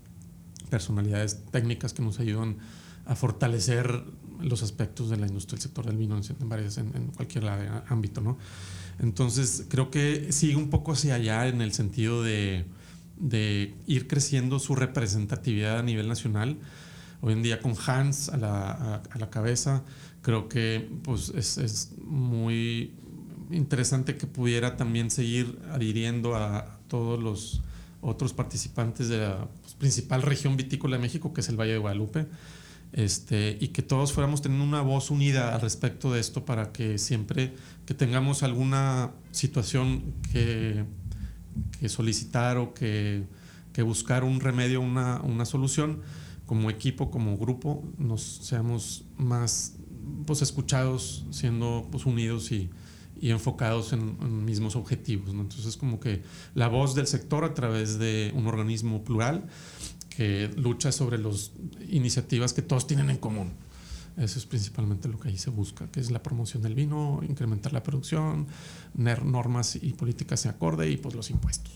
[0.70, 2.56] personalidades técnicas que nos ayudan
[3.04, 4.04] a fortalecer
[4.40, 7.46] los aspectos de la industria del sector del vino en, varias, en, cualquier
[7.88, 8.22] ámbito.
[8.22, 8.38] ¿no?
[9.00, 12.64] Entonces, creo que sigue un poco hacia allá en el sentido de,
[13.18, 16.56] de ir creciendo su representatividad a nivel nacional
[17.24, 19.84] Hoy en día con Hans a la, a, la cabeza,
[20.22, 22.94] creo que pues, es, es, muy
[23.52, 27.62] interesante que pudiera también seguir adhiriendo a todos los
[28.00, 31.78] otros participantes de la pues, principal región vitícola de México, que es el Valle de
[31.78, 32.26] Guadalupe,
[32.92, 36.98] este, y que todos fuéramos teniendo una voz unida al respecto de esto para que
[36.98, 37.54] siempre
[37.86, 40.84] que tengamos alguna situación que,
[41.78, 43.22] que solicitar o que,
[43.72, 46.00] que, buscar un remedio, una, una solución,
[46.53, 49.72] como equipo, como grupo, nos seamos más
[50.26, 52.68] pues, escuchados, siendo pues, unidos y,
[53.18, 55.32] y enfocados en, mismos objetivos.
[55.32, 55.40] ¿no?
[55.40, 56.22] Entonces, como que
[56.55, 59.46] la voz del sector a través de un organismo plural
[60.11, 61.53] que lucha sobre las
[61.88, 63.55] iniciativas que todos tienen en común.
[64.18, 67.72] Eso es principalmente lo que ahí se busca, que es la promoción del vino, incrementar
[67.72, 68.46] la producción,
[68.92, 71.72] normas y políticas en acorde y pues los impuestos.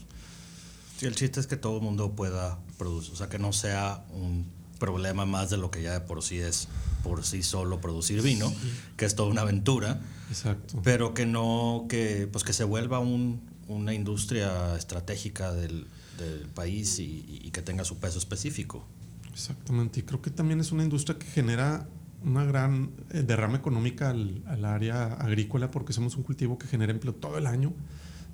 [0.99, 4.05] Sí, el chiste es que todo el mundo pueda producir, o sea, que no sea
[4.13, 6.69] un problema más de lo que ya de por sí es
[7.03, 8.53] por sí solo producir vino,
[8.97, 10.01] que es toda una aventura.
[10.29, 10.81] Exacto.
[10.83, 15.87] Pero que no, que pues que se vuelva un, una industria estratégica del,
[16.19, 18.85] del país y, y, que tenga su peso específico.
[19.33, 20.01] Exactamente.
[20.01, 21.87] Y creo que también es una industria que genera
[22.25, 26.93] una gran eh, derrama económica al, al, área agrícola porque somos un cultivo que genera
[26.93, 27.73] empleo todo el año.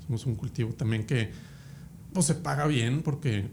[0.06, 1.30] Somos un cultivo también que
[2.12, 3.50] pues, se paga bien porque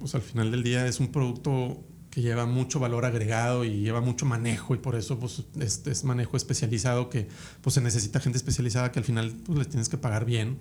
[0.00, 4.00] pues al final del día es un producto que lleva mucho valor agregado y lleva
[4.00, 5.44] mucho manejo y por eso pues
[5.86, 7.28] es manejo especializado que
[7.60, 10.58] pues se necesita gente especializada que al final pues les tienes que pagar bien.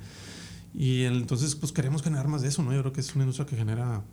[0.76, 3.48] Y entonces pues queremos generar más de eso no yo creo que es una industria
[3.48, 4.04] que genera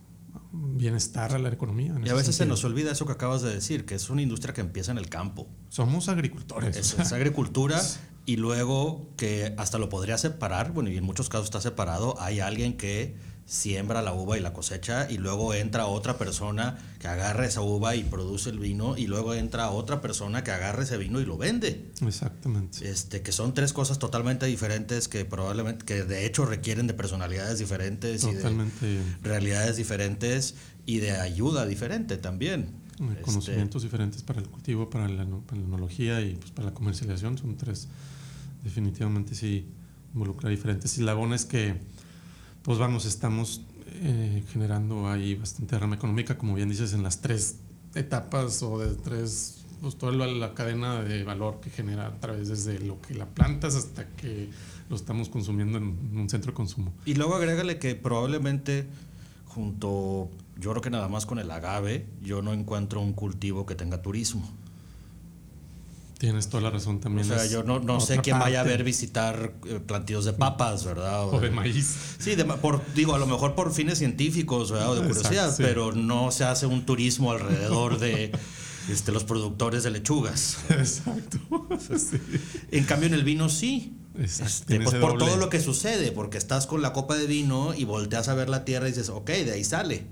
[0.53, 3.85] bienestar a la economía y a veces se nos olvida eso que acabas de decir
[3.85, 5.47] que es una industria que empieza en el campo.
[5.69, 7.83] Somos agricultores es, es agricultura
[8.25, 12.41] y luego que hasta lo podría separar bueno y en muchos casos está separado hay
[12.41, 13.17] alguien que
[13.47, 17.95] siembra la uva y la cosecha y luego entra otra persona que agarra esa uva
[17.95, 21.39] y produce el vino y luego entra otra persona que agarra ese vino y lo
[21.39, 21.91] vende.
[22.05, 22.89] Exactamente.
[22.91, 27.61] Este, que son tres cosas totalmente diferentes que probablemente, que de hecho requieren de personalidades
[27.61, 28.87] diferentes totalmente.
[28.87, 32.85] y de realidades diferentes y de ayuda diferente también.
[32.99, 36.75] Este, conocimientos diferentes para el cultivo, para la, para la enología y pues, para la
[36.75, 37.89] comercialización son tres
[38.65, 39.69] definitivamente sí
[40.13, 41.75] involucra diferentes eslabones que
[42.67, 43.63] pues vamos, estamos
[44.03, 47.61] eh, generando ahí bastante rama económica, como bien dices, en las tres
[47.95, 52.81] etapas o de tres, pues toda la, cadena de valor que genera a través desde
[52.81, 54.51] lo que la plantas hasta que
[54.91, 56.93] lo estamos consumiendo en un centro de consumo.
[57.05, 58.89] Y luego agrégale que probablemente
[59.47, 63.77] junto, yo creo que nada más con el agave, yo no encuentro un cultivo que
[63.77, 64.43] tenga turismo.
[66.19, 67.31] Tienes toda la razón también.
[67.31, 70.85] O sea, yo no, no sé quién vaya a ver visitar eh, plantillos de papas,
[70.85, 71.29] ¿verdad?
[71.29, 71.95] O, de maíz.
[72.19, 74.93] Sí, por, digo, a lo mejor por fines científicos ¿verdad?
[74.93, 78.33] o de curiosidad, pero no se hace un turismo alrededor de
[78.91, 80.59] este, los productores de lechugas.
[80.71, 81.39] Exacto.
[82.71, 83.97] En cambio, en el vino sí.
[84.19, 87.85] Este, pues por todo lo que sucede, porque estás con la copa de vino y
[87.85, 90.07] volteas a ver la tierra y dices, ok, de ahí sale.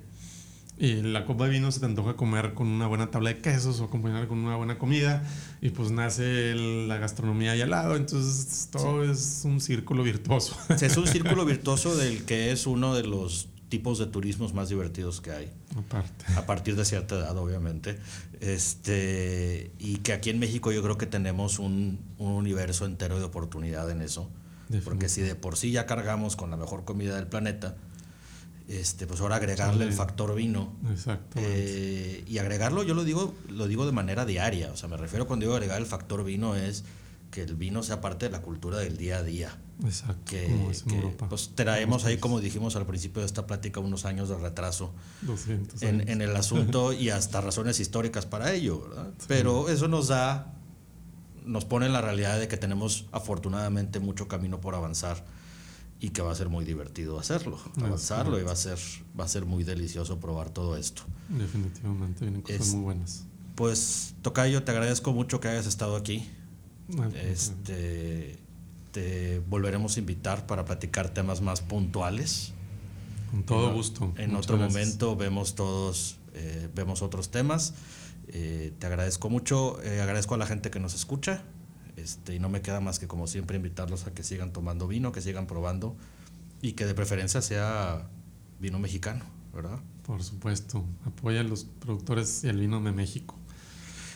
[0.76, 3.80] Y la copa de vino se te antoja comer con una buena tabla de quesos
[3.80, 5.22] o acompañar con una buena comida.
[5.60, 7.96] Y pues nace la gastronomía ahí al lado.
[7.96, 10.56] Entonces todo es un círculo virtuoso.
[10.68, 15.20] es un círculo virtuoso del que es uno de los tipos de turismos más divertidos
[15.20, 15.52] que hay.
[15.76, 16.24] Aparte.
[16.36, 17.98] A partir de cierta edad, obviamente.
[18.40, 23.24] Este, y que aquí en México yo creo que tenemos un, un universo entero de
[23.24, 24.28] oportunidad en eso.
[24.82, 27.76] Porque si de por sí ya cargamos con la mejor comida del planeta,
[28.68, 30.72] este, pues ahora agregarle el factor vino.
[30.90, 31.38] Exacto.
[31.40, 34.70] Eh, y agregarlo, yo lo digo, lo digo de manera diaria.
[34.72, 36.84] O sea, me refiero cuando digo agregar el factor vino es
[37.30, 39.58] que el vino sea parte de la cultura del día a día.
[39.84, 40.22] Exacto.
[40.24, 44.92] Que, pues traemos ahí, como dijimos al principio de esta plática, unos años de retraso
[45.22, 49.10] 200 en, en, el asunto y hasta razones históricas para ello, ¿verdad?
[49.26, 50.54] Pero eso nos da,
[51.44, 55.24] nos pone en la realidad de que tenemos afortunadamente mucho camino por avanzar
[56.04, 58.78] y que va a ser muy divertido hacerlo, avanzarlo y va a ser
[59.18, 61.02] va a ser muy delicioso probar todo esto.
[61.30, 63.24] Definitivamente vienen cosas muy buenas.
[63.54, 66.28] Pues Tocayo, te agradezco mucho que hayas estado aquí.
[67.14, 68.38] este
[68.92, 72.52] te volveremos a invitar para platicar temas más puntuales.
[73.30, 74.12] Con todo gusto.
[74.18, 77.72] En otro momento vemos todos eh, vemos otros temas.
[78.28, 81.44] Eh, te agradezco mucho, eh, agradezco a la gente que nos escucha
[81.96, 85.12] este, y no me queda más que como siempre invitarlos a que sigan tomando vino,
[85.12, 85.96] que sigan probando
[86.60, 88.08] y que de preferencia sea
[88.60, 89.80] vino mexicano, ¿verdad?
[90.06, 93.38] Por supuesto, apoya a los productores y el vino de México.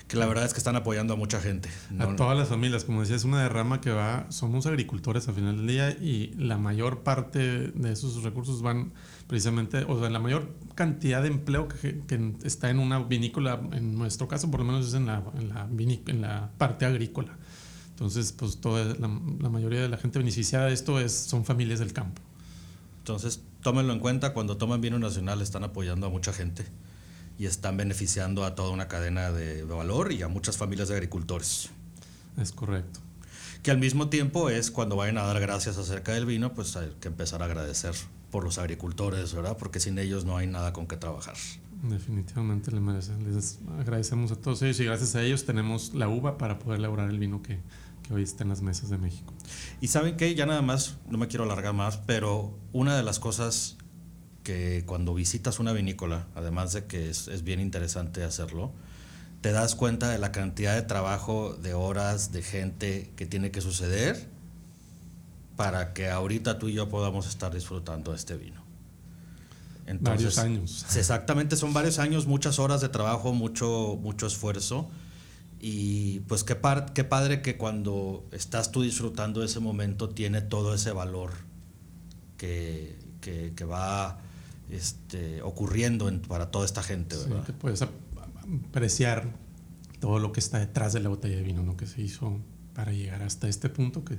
[0.07, 1.69] Que la verdad es que están apoyando a mucha gente.
[1.99, 5.59] A todas las familias, como decía, es una derrama que va, somos agricultores al final
[5.59, 8.93] del día y la mayor parte de esos recursos van
[9.27, 13.99] precisamente, o sea, la mayor cantidad de empleo que, que está en una vinícola, en
[13.99, 17.37] nuestro caso por lo menos es en la, en la, en la parte agrícola.
[17.99, 21.81] Entonces, pues toda la, la, mayoría de la gente beneficiada de esto es, son familias
[21.81, 22.23] del campo.
[22.99, 26.65] Entonces, tómenlo en cuenta, cuando toman vino nacional están apoyando a mucha gente
[27.41, 31.71] y están beneficiando a toda una cadena de valor y a muchas familias de agricultores.
[32.37, 33.01] Es correcto.
[33.65, 36.93] Que al mismo tiempo es cuando vayan a dar gracias acerca del vino, pues hay
[37.01, 37.97] que empezar a agradecer
[38.31, 39.57] por los agricultores, ¿verdad?
[39.57, 41.35] Porque sin ellos no hay nada con qué trabajar.
[41.83, 43.35] Definitivamente les, merecen.
[43.35, 47.11] les agradecemos a todos ellos y gracias a ellos tenemos la uva para poder elaborar
[47.11, 47.59] el vino que,
[48.09, 49.35] que hoy está en las mesas de México.
[49.81, 53.19] Y saben que ya nada más, no me quiero alargar más, pero una de las
[53.19, 53.77] cosas
[54.43, 58.73] que cuando visitas una vinícola, además de que es, es bien interesante hacerlo,
[59.43, 63.61] te das cuenta de la cantidad de trabajo, de horas, de gente que tiene que
[63.61, 64.29] suceder
[65.57, 68.63] para que ahorita tú y yo podamos estar disfrutando de este vino.
[69.87, 70.87] Entonces, varios años.
[70.97, 74.89] Exactamente, son varios años, muchas horas de trabajo, mucho, mucho esfuerzo.
[75.61, 80.75] Y pues qué, par, qué padre que cuando estás tú disfrutando ese momento tiene todo
[80.75, 81.33] ese valor
[82.37, 84.21] que, que, que va
[84.71, 87.17] este, ocurriendo en, para toda esta gente.
[87.17, 87.41] ¿verdad?
[87.41, 89.27] Sí, que puedes apreciar
[90.01, 91.77] todo lo que está detrás de la botella de vino, ¿no?
[91.77, 92.39] que se hizo
[92.75, 94.19] para llegar hasta este punto que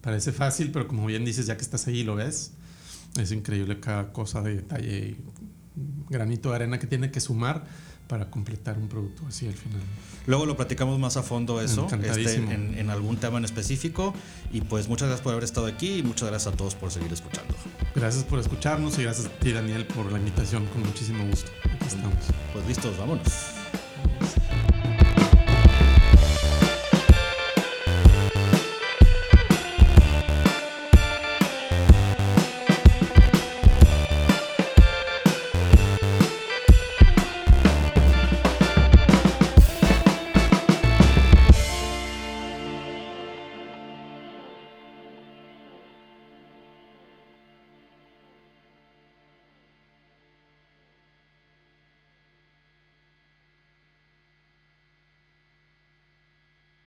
[0.00, 2.52] parece fácil, pero como bien dices, ya que estás ahí y lo ves,
[3.20, 5.16] es increíble cada cosa de detalle y
[6.10, 7.64] granito de arena que tiene que sumar
[8.12, 9.80] para completar un producto así al final.
[10.26, 14.12] Luego lo platicamos más a fondo eso, este, en, en, algún tema en específico.
[14.52, 17.10] Y pues muchas gracias por haber estado aquí y muchas gracias a todos por seguir
[17.10, 17.54] escuchando.
[17.94, 21.50] Gracias por escucharnos y gracias a ti Daniel por la invitación, con muchísimo gusto.
[21.64, 22.18] Aquí estamos.
[22.52, 23.61] Pues listos, vámonos.